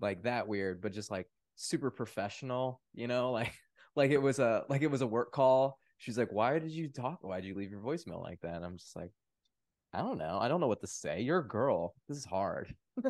[0.00, 1.26] like that weird but just like
[1.56, 3.32] super professional you know?
[3.38, 3.52] Like
[3.96, 5.80] like it was a like it was a work call.
[5.96, 8.54] She's like why did you talk why did you leave your voicemail like that?
[8.54, 9.10] And i'm just like
[9.92, 10.38] i don't know.
[10.40, 11.22] I don't know what to say.
[11.22, 11.94] You're a girl.
[12.08, 12.72] This is hard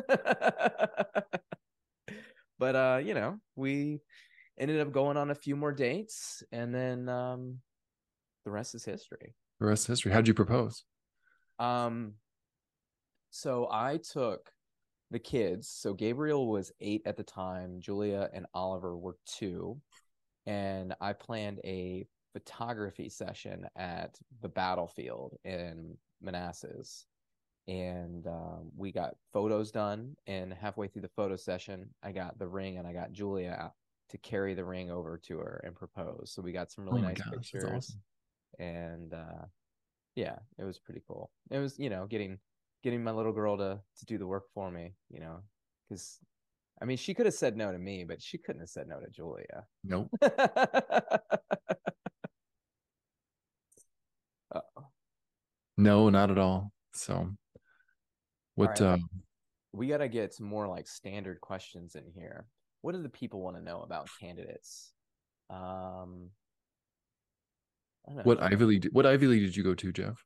[2.59, 3.99] but uh you know we
[4.59, 7.57] ended up going on a few more dates and then um
[8.45, 10.83] the rest is history the rest is history how'd you propose
[11.59, 12.13] um
[13.31, 14.51] so i took
[15.11, 15.67] the kids.
[15.67, 17.79] So Gabriel was eight at the time.
[17.79, 19.79] Julia and Oliver were two.
[20.45, 27.05] And I planned a photography session at the battlefield in Manassas.
[27.69, 30.15] And um, we got photos done.
[30.25, 33.73] And halfway through the photo session, I got the ring and I got Julia out
[34.09, 36.31] to carry the ring over to her and propose.
[36.33, 37.71] So we got some really oh nice gosh, pictures.
[37.71, 38.01] Awesome.
[38.57, 39.45] And uh,
[40.15, 41.29] yeah, it was pretty cool.
[41.51, 42.39] It was, you know, getting
[42.83, 45.41] getting my little girl to to do the work for me, you know,
[45.87, 46.17] because
[46.81, 48.99] I mean, she could have said no to me, but she couldn't have said no
[48.99, 49.67] to Julia.
[49.83, 50.09] Nope.
[55.77, 56.71] no, not at all.
[56.93, 57.29] So,
[58.59, 58.79] what?
[58.79, 59.09] Right, um,
[59.73, 62.47] we got to get some more like standard questions in here.
[62.81, 64.93] What do the people want to know about candidates?
[65.49, 66.29] Um,
[68.03, 68.89] what Ivy League?
[68.91, 70.25] What Ivy League did you go to, Jeff?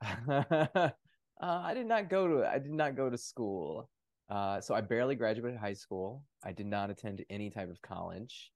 [1.40, 3.88] Uh, I did not go to I did not go to school.
[4.28, 6.24] Uh, so I barely graduated high school.
[6.44, 8.50] I did not attend any type of college.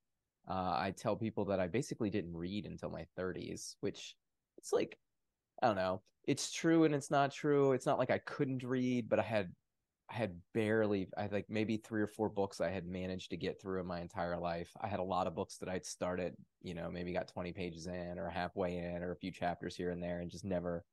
[0.50, 4.16] Uh, I tell people that I basically didn't read until my 30s, which
[4.58, 4.98] it's like
[5.62, 6.02] I don't know.
[6.24, 7.72] It's true and it's not true.
[7.72, 9.52] It's not like I couldn't read, but I had
[10.10, 13.36] I had barely I had like maybe three or four books I had managed to
[13.36, 14.70] get through in my entire life.
[14.80, 17.86] I had a lot of books that I'd started, you know, maybe got 20 pages
[17.86, 20.84] in or halfway in or a few chapters here and there and just never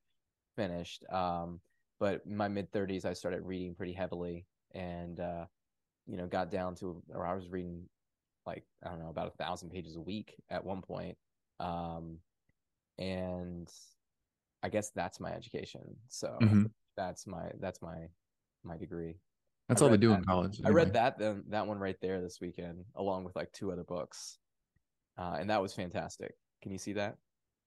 [0.56, 1.04] finished.
[1.12, 1.60] Um,
[2.00, 5.46] but my mid 30s I started reading pretty heavily and uh,
[6.08, 7.90] you know, got down to or I was reading
[8.46, 11.18] like I don't know, about a thousand pages a week at one point.
[11.60, 12.20] Um,
[12.98, 13.70] and
[14.64, 15.82] I guess that's my education.
[16.10, 16.66] So mm-hmm.
[16.98, 18.08] that's my that's my
[18.64, 19.16] my degree.
[19.68, 20.20] That's all they do that.
[20.20, 20.60] in college.
[20.60, 20.70] Anyway.
[20.70, 23.84] I read that then that one right there this weekend, along with like two other
[23.84, 24.38] books,
[25.18, 26.34] uh, and that was fantastic.
[26.62, 27.18] Can you see that?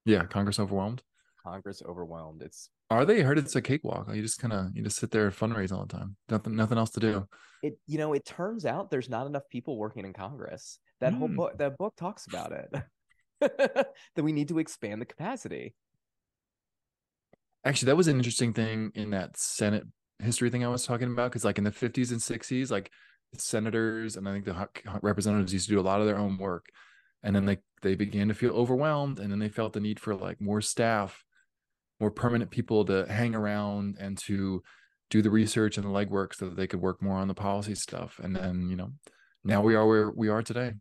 [0.05, 1.03] Yeah, Congress overwhelmed.
[1.45, 2.43] Congress overwhelmed.
[2.43, 3.21] It's are they?
[3.21, 4.13] I heard it's a cakewalk.
[4.13, 6.17] You just kind of you just sit there and fundraise all the time.
[6.29, 7.27] Nothing nothing else to do.
[7.63, 10.79] It you know it turns out there's not enough people working in Congress.
[11.01, 11.19] That mm.
[11.19, 11.37] whole hmm.
[11.37, 12.71] book that book talks about it.
[13.41, 15.75] that we need to expand the capacity.
[17.65, 19.85] Actually, that was an interesting thing in that Senate
[20.19, 22.91] history thing I was talking about because, like in the 50s and 60s, like
[23.37, 24.69] senators and I think the
[25.01, 26.67] representatives used to do a lot of their own work,
[27.23, 30.15] and then they they began to feel overwhelmed, and then they felt the need for
[30.15, 31.25] like more staff,
[32.01, 34.63] more permanent people to hang around and to
[35.11, 37.75] do the research and the legwork so that they could work more on the policy
[37.75, 38.19] stuff.
[38.23, 38.91] And then you know,
[39.45, 40.73] now we are where we are today.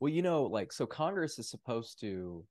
[0.00, 2.44] Well, you know, like so Congress is supposed to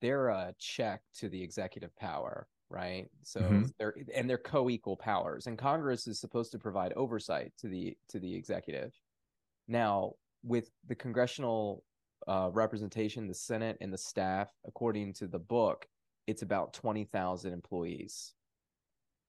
[0.00, 3.06] they're a check to the executive power right?
[3.22, 3.64] So mm-hmm.
[3.78, 8.18] they're and they're co-equal powers and congress is supposed to provide oversight to the to
[8.18, 8.92] the executive.
[9.68, 11.84] Now with the congressional
[12.26, 15.86] uh, representation the senate and the staff according to the book
[16.26, 18.32] it's about 20,000 employees.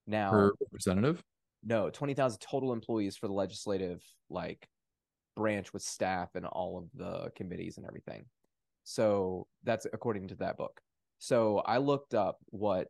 [0.07, 1.23] Now per representative?
[1.63, 4.67] No 20,000 total employees for the legislative like
[5.35, 8.25] branch with staff and all of the committees and everything.
[8.83, 10.79] So that's according to that book.
[11.17, 12.87] So i looked up what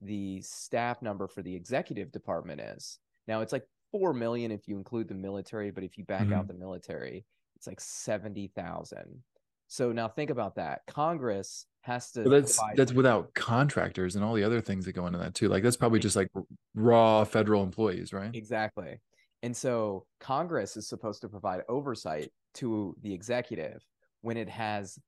[0.00, 2.98] the staff number for the executive department is.
[3.28, 6.34] Now it's like 4 million if you include the military, but if you back mm-hmm.
[6.34, 7.24] out the military,
[7.56, 9.22] it's like 70,000.
[9.68, 10.80] So now think about that.
[10.86, 15.06] Congress has to but that's that's without contractors and all the other things that go
[15.06, 15.48] into that too.
[15.48, 16.28] Like that's probably just like
[16.74, 18.34] raw federal employees, right?
[18.34, 19.00] Exactly.
[19.42, 23.84] And so Congress is supposed to provide oversight to the executive
[24.22, 24.98] when it has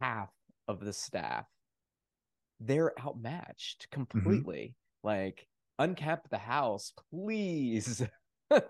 [0.00, 0.30] half
[0.68, 1.46] of the staff
[2.64, 4.02] they're outmatched mm-hmm.
[4.02, 4.74] completely.
[5.04, 5.08] Mm-hmm.
[5.08, 5.46] Like,
[5.80, 8.02] uncap the house, please.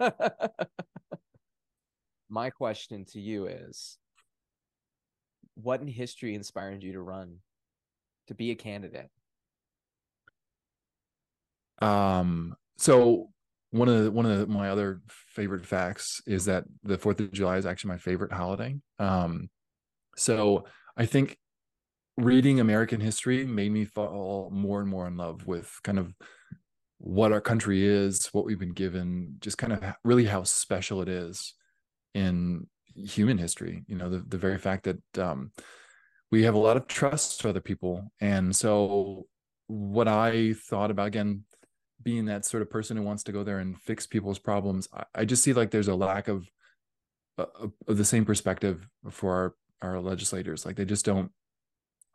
[2.31, 3.99] My question to you is
[5.55, 7.37] what in history inspired you to run
[8.29, 9.11] to be a candidate?
[11.81, 13.29] Um, so
[13.71, 17.33] one of the, one of the, my other favorite facts is that the Fourth of
[17.33, 18.77] July is actually my favorite holiday.
[18.99, 19.51] Um,
[20.17, 20.65] so
[20.97, 21.37] I think
[22.17, 26.15] reading American history made me fall more and more in love with kind of
[26.99, 31.09] what our country is, what we've been given, just kind of really how special it
[31.09, 31.55] is
[32.15, 33.85] in human history.
[33.89, 35.51] You know, the, the very fact that um,
[36.31, 38.13] we have a lot of trust for other people.
[38.21, 39.27] And so,
[39.67, 41.45] what I thought about again,
[42.03, 45.05] being that sort of person who wants to go there and fix people's problems, I,
[45.15, 46.49] I just see like there's a lack of,
[47.39, 47.47] uh,
[47.89, 50.65] of the same perspective for our, our legislators.
[50.67, 51.33] Like they just don't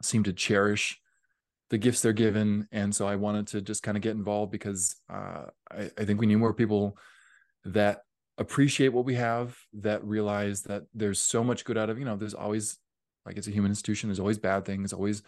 [0.02, 1.00] seem to cherish
[1.70, 2.68] the gifts they're given.
[2.72, 6.20] And so i wanted to just kind of get involved because uh, I, I, think
[6.20, 6.98] we need more people
[7.66, 8.02] that
[8.38, 12.16] appreciate what we have that realize that there's so much good out of you know
[12.16, 12.78] there's always
[13.26, 15.24] like it's a human institution there's always bad things always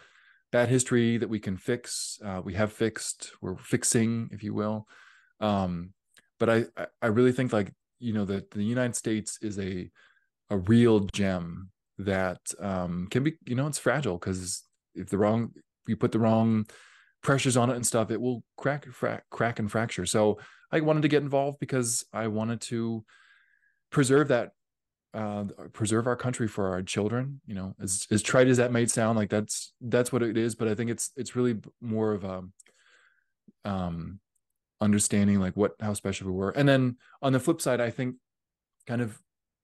[0.52, 2.18] bad history that we can fix.
[2.24, 4.86] Uh, we have fixed we're fixing if you will.
[5.40, 5.92] Um,
[6.40, 6.64] but i
[7.00, 9.88] i really think like you know that the united states is a
[10.48, 11.70] a real gem
[12.04, 14.64] that um, can be you know it's fragile because
[14.94, 15.52] if the wrong
[15.86, 16.66] you put the wrong
[17.22, 20.06] pressures on it and stuff it will crack fra- crack and fracture.
[20.06, 20.38] So
[20.72, 23.04] i wanted to get involved because i wanted to
[23.90, 24.52] preserve that
[25.12, 28.88] uh, preserve our country for our children you know as as trite as that might
[28.88, 32.22] sound like that's that's what it is but i think it's it's really more of
[32.22, 32.44] a
[33.64, 34.20] um
[34.80, 36.50] understanding like what how special we were.
[36.50, 38.16] And then on the flip side i think
[38.86, 39.18] kind of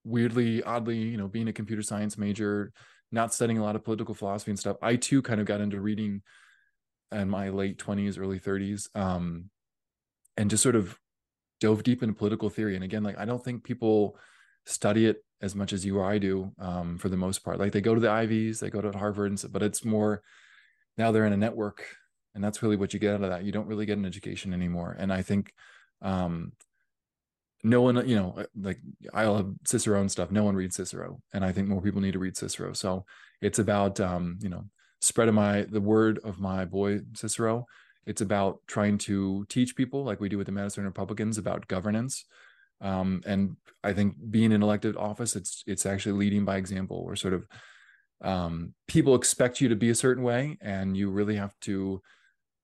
[0.07, 2.73] weirdly, oddly, you know, being a computer science major,
[3.13, 5.81] not studying a lot of political philosophy and stuff, I too kind of got into
[5.81, 6.23] reading
[7.13, 9.51] in my late 20s, early 30s, um,
[10.37, 10.99] and just sort of
[11.61, 12.75] dove deep into political theory.
[12.75, 14.17] And again, like I don't think people
[14.65, 17.59] study it as much as you or I do um, for the most part.
[17.59, 20.23] Like they go to the Ivies, they go to Harvard, and so, but it's more
[20.97, 21.85] now they're in a network
[22.37, 24.53] and that's really what you get out of that you don't really get an education
[24.53, 25.53] anymore and i think
[26.03, 26.53] um
[27.65, 28.79] no one you know like
[29.15, 30.31] i love cicero and stuff.
[30.31, 32.73] No one reads cicero and i think more people need to read cicero.
[32.73, 33.05] So
[33.41, 34.65] it's about um you know
[35.01, 37.67] spreading my the word of my boy cicero.
[38.07, 42.25] It's about trying to teach people like we do with the madison republicans about governance.
[42.81, 46.99] Um and i think being in elected office it's it's actually leading by example.
[46.99, 47.47] Or sort of
[48.23, 52.01] um people expect you to be a certain way and you really have to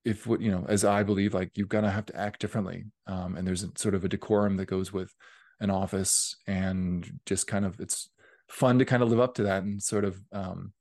[0.05, 2.85] if what you know as i believe like you've got to have to act differently
[3.07, 5.15] um, and there's a, sort of a decorum that goes with
[5.61, 8.11] an office and just kind of it's
[8.49, 10.73] fun to kind of live up to that and sort of um,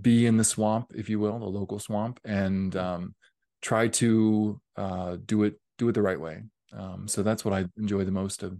[0.00, 3.14] be in the swamp if you will the local swamp and um,
[3.62, 6.42] try to uh, do it do it the right way.
[6.72, 8.58] Um, so that's what i enjoy the most of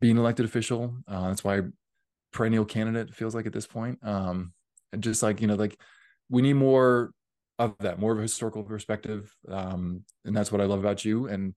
[0.00, 0.96] being elected official.
[1.06, 1.60] Uh, that's why
[2.32, 3.98] perennial candidate feels like at this point.
[4.02, 4.52] Um,
[4.92, 5.78] and just like you know like
[6.28, 7.10] we need more
[7.58, 11.26] of that more of a historical perspective um, and that's what i love about you
[11.26, 11.54] and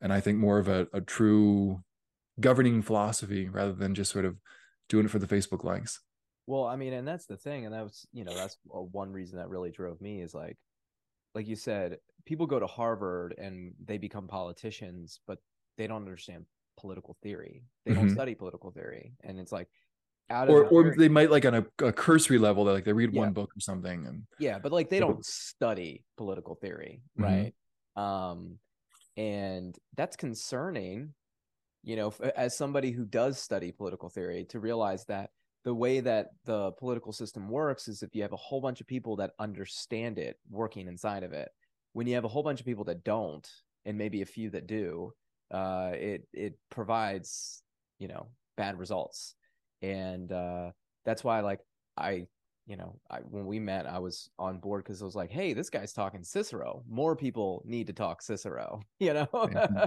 [0.00, 1.80] and i think more of a, a true
[2.38, 4.36] governing philosophy rather than just sort of
[4.88, 6.00] doing it for the facebook likes
[6.46, 9.38] well i mean and that's the thing and that was you know that's one reason
[9.38, 10.56] that really drove me is like
[11.34, 15.38] like you said people go to harvard and they become politicians but
[15.78, 16.44] they don't understand
[16.78, 18.00] political theory they mm-hmm.
[18.00, 19.68] don't study political theory and it's like
[20.30, 23.20] or, or they might like on a, a cursory level that like they read yeah.
[23.20, 27.24] one book or something and yeah but like they don't study political theory mm-hmm.
[27.24, 27.54] right
[27.96, 28.02] mm-hmm.
[28.02, 28.58] um
[29.16, 31.12] and that's concerning
[31.82, 35.30] you know as somebody who does study political theory to realize that
[35.64, 38.86] the way that the political system works is if you have a whole bunch of
[38.86, 41.48] people that understand it working inside of it
[41.92, 43.48] when you have a whole bunch of people that don't
[43.84, 45.12] and maybe a few that do
[45.50, 47.62] uh it it provides
[47.98, 49.34] you know bad results
[49.82, 50.70] and uh,
[51.04, 51.60] that's why like
[51.96, 52.26] I
[52.66, 55.52] you know I, when we met I was on board because I was like hey
[55.52, 56.82] this guy's talking Cicero.
[56.88, 59.28] More people need to talk Cicero you know?
[59.32, 59.84] Mm-hmm.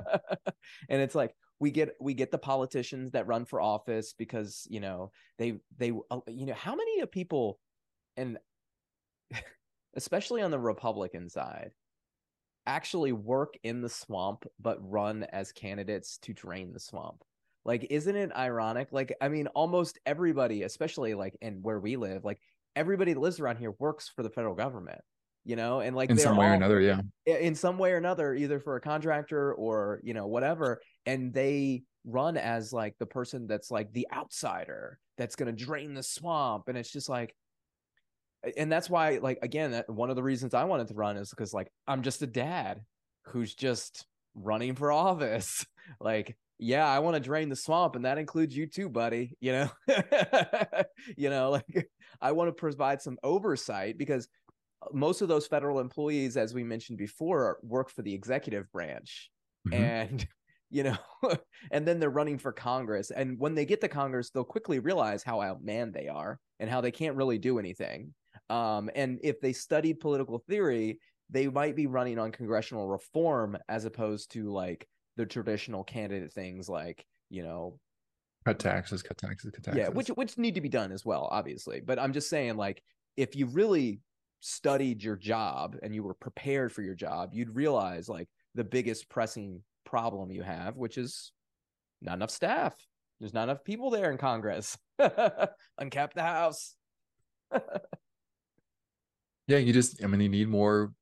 [0.89, 4.80] and it's like we get we get the politicians that run for office because you
[4.80, 7.60] know they they uh, you know how many people
[8.18, 8.38] and
[9.96, 11.72] especially on the Republican side
[12.66, 17.24] actually work in the swamp but run as candidates to drain the swamp
[17.66, 18.89] like, isn't it ironic?
[18.91, 22.39] Like, I mean, almost everybody, especially like in where we live, like
[22.76, 25.01] everybody that lives around here works for the federal government,
[25.45, 27.97] you know, and like in some way all, or another, yeah, in some way or
[27.97, 33.05] another, either for a contractor or you know whatever, and they run as like the
[33.05, 37.34] person that's like the outsider that's going to drain the swamp, and it's just like,
[38.57, 41.30] and that's why, like, again, that one of the reasons I wanted to run is
[41.30, 42.82] because like I'm just a dad
[43.28, 44.05] who's just
[44.36, 45.66] running for office,
[46.01, 49.36] like yeah, I want to drain the swamp, and that includes you too, buddy.
[49.41, 49.70] You know,
[51.18, 51.89] you know, like
[52.22, 54.30] I want to provide some oversight because
[54.82, 59.30] uh, most of those federal employees, as we mentioned before, work for the executive branch,
[59.68, 59.84] mm-hmm.
[59.84, 60.28] and
[60.70, 60.97] you know,
[61.72, 63.11] and then they're running for Congress.
[63.11, 66.80] And when they get to Congress, they'll quickly realize how outmanned they are and how
[66.80, 68.14] they can't really do anything.
[68.49, 70.99] Um, and if they studied political theory,
[71.30, 74.88] they might be running on congressional reform as opposed to like
[75.18, 77.80] the traditional candidate things like you know
[78.45, 79.80] cut taxes cut taxes cut taxes.
[79.80, 81.80] yeah which which need to be done as well obviously.
[81.80, 82.82] But i'm just saying like
[83.16, 83.99] if you really
[84.39, 89.07] studied your job and you were prepared for your job you'd realize like the biggest
[89.09, 91.32] pressing problem you have which is
[92.01, 92.76] not enough staff.
[93.20, 94.78] There's not enough people there in congress.
[95.01, 96.76] Uncap the house.
[99.47, 100.93] Yeah you just i mean you need more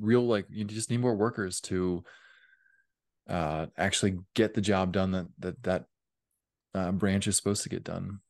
[0.00, 2.02] real like you just need more workers to
[3.28, 5.84] uh, actually get the job done that that that
[6.74, 8.20] uh, branch is supposed to get done.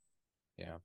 [0.58, 0.76] Yeah.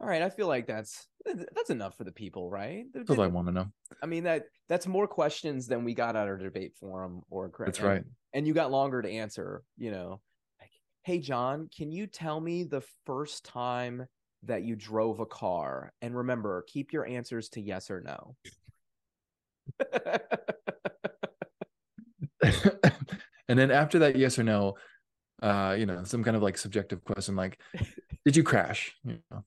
[0.00, 2.84] All right, I feel like that's that's enough for the people, right?
[2.92, 3.66] That's what I want to know.
[4.02, 7.68] I mean that that's more questions than we got out of debate forum or correct.
[7.68, 8.04] That's and, right.
[8.34, 10.20] And you got longer to answer, you know.
[10.60, 10.70] Like,
[11.02, 14.06] hey John, can you tell me the first time
[14.42, 15.92] that you drove a car?
[16.02, 18.36] And remember, keep your answers to yes or no.
[23.48, 24.74] and then after that, yes or no,
[25.42, 27.60] uh, you know, some kind of like subjective question like,
[28.24, 28.94] did you crash?
[29.04, 29.44] You know.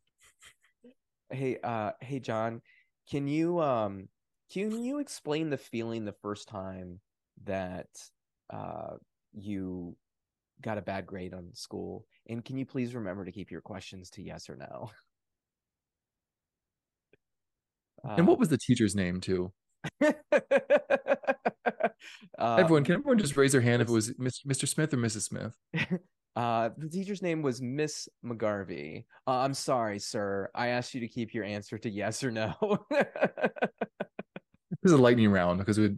[1.30, 2.62] Hey, uh, hey John,
[3.10, 4.08] can you um
[4.52, 7.00] can you explain the feeling the first time
[7.44, 7.88] that
[8.52, 8.96] uh
[9.34, 9.96] you
[10.62, 12.06] got a bad grade on school?
[12.30, 14.90] And can you please remember to keep your questions to yes or no?
[18.16, 19.52] and what was the teacher's name too?
[22.38, 24.68] uh, everyone, can everyone just raise their hand if it was Mr.
[24.68, 25.24] Smith or Mrs.
[25.24, 25.56] Smith?
[26.36, 29.06] Uh, the teacher's name was Miss McGarvey.
[29.26, 30.52] Uh, I'm sorry, sir.
[30.54, 32.54] I asked you to keep your answer to yes or no.
[34.84, 35.98] This is a lightning round because we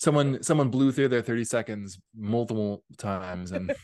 [0.00, 3.74] someone someone blew through their 30 seconds multiple times and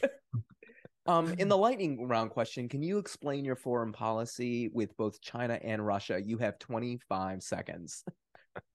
[1.07, 5.59] um in the lightning round question can you explain your foreign policy with both china
[5.63, 8.03] and russia you have 25 seconds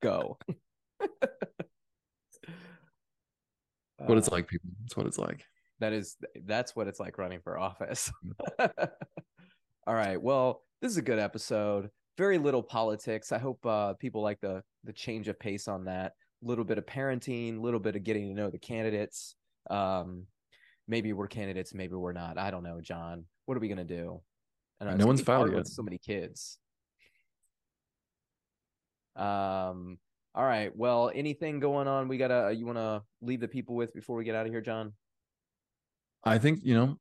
[0.02, 0.38] go
[4.06, 4.70] what it's uh, like people.
[4.82, 5.44] That's what it's like.
[5.80, 8.12] that is that's what it's like running for office.
[8.60, 10.22] All right.
[10.22, 11.90] Well this is a good episode.
[12.18, 13.32] Very little politics.
[13.32, 16.14] I hope uh, people like the the change of pace on that.
[16.44, 19.36] A little bit of parenting a little bit of getting to know the candidates.
[19.70, 20.26] Um
[20.88, 22.38] maybe we're candidates maybe we're not.
[22.38, 23.26] I don't know john.
[23.46, 24.22] What are we gonna do?
[24.82, 26.58] No one's filed yet with so many kids.
[29.16, 29.98] Um
[30.34, 30.76] all right.
[30.76, 32.08] Well, anything going on?
[32.08, 32.48] We gotta.
[32.48, 34.94] Uh, you want to leave the people with before we get out of here, John?
[36.24, 36.98] I think you know,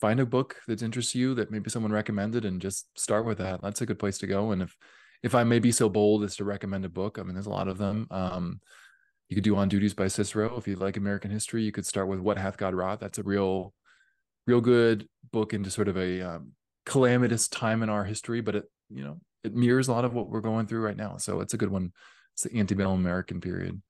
[0.00, 3.62] find a book that interests you that maybe someone recommended, and just start with that.
[3.62, 4.50] That's a good place to go.
[4.50, 4.76] And if
[5.22, 7.50] if I may be so bold as to recommend a book, I mean, there's a
[7.50, 8.06] lot of them.
[8.10, 8.60] Um,
[9.30, 10.54] you could do On Duties by Cicero.
[10.58, 13.00] If you like American history, you could start with What Hath God Wrought.
[13.00, 13.72] That's a real,
[14.46, 16.52] real good book into sort of a um,
[16.84, 20.28] calamitous time in our history, but it you know it mirrors a lot of what
[20.28, 21.16] we're going through right now.
[21.16, 21.92] So it's a good one
[22.34, 23.80] it's the antebellum American period.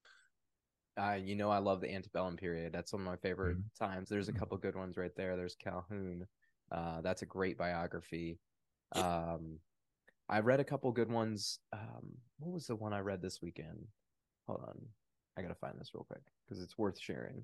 [0.96, 2.72] Uh, you know, I love the antebellum period.
[2.72, 3.84] That's one of my favorite mm-hmm.
[3.84, 4.08] times.
[4.08, 4.38] There's a mm-hmm.
[4.38, 5.36] couple good ones right there.
[5.36, 6.26] There's Calhoun.
[6.70, 8.38] Uh, that's a great biography.
[8.92, 9.58] Um,
[10.28, 11.58] I read a couple good ones.
[11.72, 13.86] Um, what was the one I read this weekend?
[14.46, 14.78] Hold on,
[15.36, 17.42] I gotta find this real quick because it's worth sharing.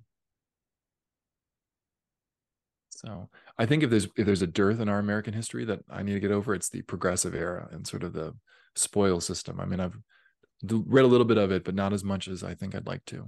[2.90, 3.28] So
[3.59, 6.12] I think if there's if there's a dearth in our American history that I need
[6.14, 8.34] to get over, it's the progressive era and sort of the
[8.74, 9.61] spoil system.
[9.61, 9.98] I mean, I've
[10.62, 13.04] read a little bit of it, but not as much as I think I'd like
[13.06, 13.26] to.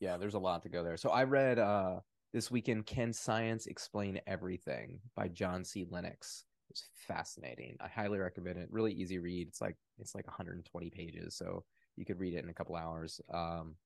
[0.00, 0.96] Yeah, there's a lot to go there.
[0.96, 2.00] So I read uh
[2.32, 5.86] this weekend Can Science Explain Everything by John C.
[5.90, 6.44] Lennox.
[6.70, 7.76] It's fascinating.
[7.80, 8.68] I highly recommend it.
[8.70, 9.48] Really easy read.
[9.48, 11.64] It's like it's like 120 pages, so
[11.96, 13.20] you could read it in a couple hours.
[13.32, 13.76] Um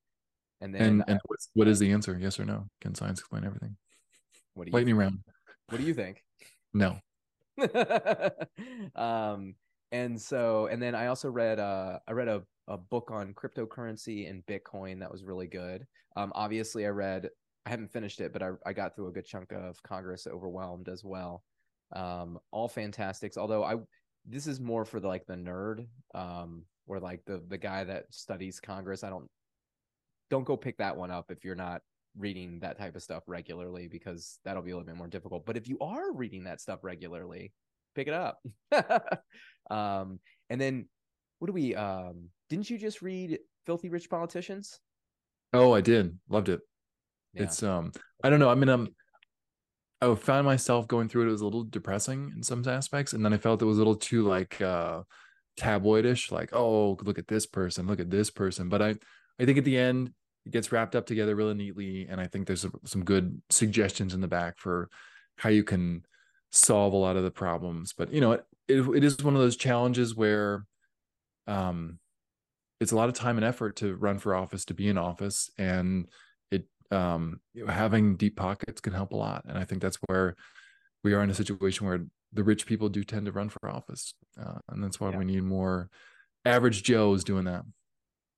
[0.61, 2.19] and then and, and I, what's, what is the answer?
[2.21, 2.67] Yes or no?
[2.81, 3.77] Can science explain everything?
[4.55, 5.01] What do you lightning think?
[5.01, 5.19] round?
[5.69, 6.23] What do you think?
[6.75, 6.99] No.
[8.95, 9.55] um
[9.93, 14.31] and so and then I also read uh I read a a book on cryptocurrency
[14.31, 15.87] and Bitcoin that was really good.
[16.17, 17.29] Um, obviously, I read,
[17.67, 20.89] I haven't finished it, but I, I got through a good chunk of Congress Overwhelmed
[20.89, 21.43] as well.
[21.95, 23.37] Um, all fantastics.
[23.37, 23.75] Although I,
[24.25, 28.07] this is more for the, like the nerd, um, or like the the guy that
[28.11, 29.05] studies Congress.
[29.05, 29.29] I don't,
[30.31, 31.83] don't go pick that one up if you're not
[32.17, 35.45] reading that type of stuff regularly because that'll be a little bit more difficult.
[35.45, 37.53] But if you are reading that stuff regularly,
[37.95, 38.41] pick it up.
[39.71, 40.87] um, and then
[41.41, 44.79] what do we um didn't you just read Filthy Rich Politicians?
[45.53, 46.17] Oh, I did.
[46.29, 46.61] Loved it.
[47.35, 47.45] Yeah.
[47.45, 48.51] It's um I don't know.
[48.51, 48.89] I mean um
[50.01, 51.29] I found myself going through it.
[51.29, 53.81] It was a little depressing in some aspects, and then I felt it was a
[53.81, 55.03] little too like uh
[55.59, 58.69] tabloidish, like, oh, look at this person, look at this person.
[58.69, 58.97] But I
[59.39, 60.13] I think at the end
[60.47, 64.21] it gets wrapped up together really neatly, and I think there's some good suggestions in
[64.21, 64.89] the back for
[65.37, 66.05] how you can
[66.53, 67.93] solve a lot of the problems.
[67.93, 70.65] But you know, it, it, it is one of those challenges where
[71.51, 71.99] um
[72.81, 75.51] it's a lot of time and effort to run for office to be in office
[75.59, 76.09] and
[76.51, 79.99] it um, you know, having deep pockets can help a lot and i think that's
[80.07, 80.35] where
[81.05, 84.15] we are in a situation where the rich people do tend to run for office
[84.41, 85.19] uh, and that's why yeah.
[85.19, 85.91] we need more
[86.45, 87.65] average joes doing that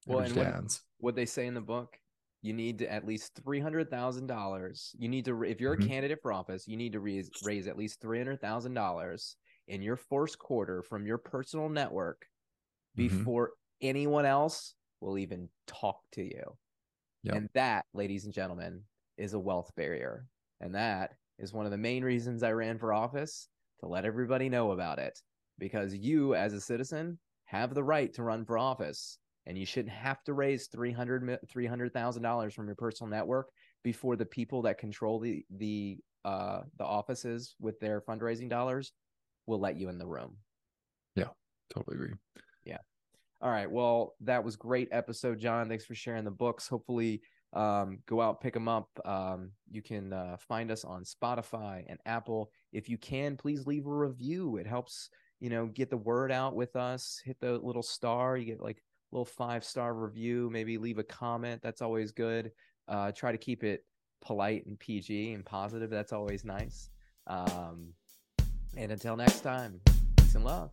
[0.07, 0.83] well and dads.
[0.99, 1.97] What, what they say in the book
[2.41, 5.89] you need to at least $300000 you need to if you're a mm-hmm.
[5.89, 9.35] candidate for office you need to raise, raise at least $300000
[9.69, 12.27] in your first quarter from your personal network
[12.97, 13.18] mm-hmm.
[13.18, 16.57] before anyone else will even talk to you.
[17.24, 17.34] Yep.
[17.34, 18.82] And that, ladies and gentlemen,
[19.16, 20.26] is a wealth barrier.
[20.61, 23.49] And that is one of the main reasons I ran for office
[23.80, 25.18] to let everybody know about it.
[25.59, 29.18] Because you, as a citizen, have the right to run for office.
[29.47, 33.49] And you shouldn't have to raise $300,000 $300, from your personal network
[33.82, 38.93] before the people that control the, the, uh, the offices with their fundraising dollars
[39.47, 40.36] will let you in the room.
[41.16, 41.28] Yeah,
[41.74, 42.14] totally agree.
[43.43, 43.68] All right.
[43.68, 45.68] Well, that was great episode, John.
[45.68, 46.68] Thanks for sharing the books.
[46.68, 47.22] Hopefully,
[47.53, 48.88] um, go out pick them up.
[49.05, 52.51] Um, you can uh, find us on Spotify and Apple.
[52.72, 54.59] If you can, please leave a review.
[54.59, 57.20] It helps you know get the word out with us.
[57.24, 58.36] Hit the little star.
[58.36, 60.49] You get like a little five star review.
[60.53, 61.62] Maybe leave a comment.
[61.62, 62.53] That's always good.
[62.86, 63.84] Uh, try to keep it
[64.24, 65.90] polite and PG and positive.
[65.90, 66.90] That's always nice.
[67.26, 67.93] Um,
[68.76, 69.80] and until next time,
[70.16, 70.70] peace and love.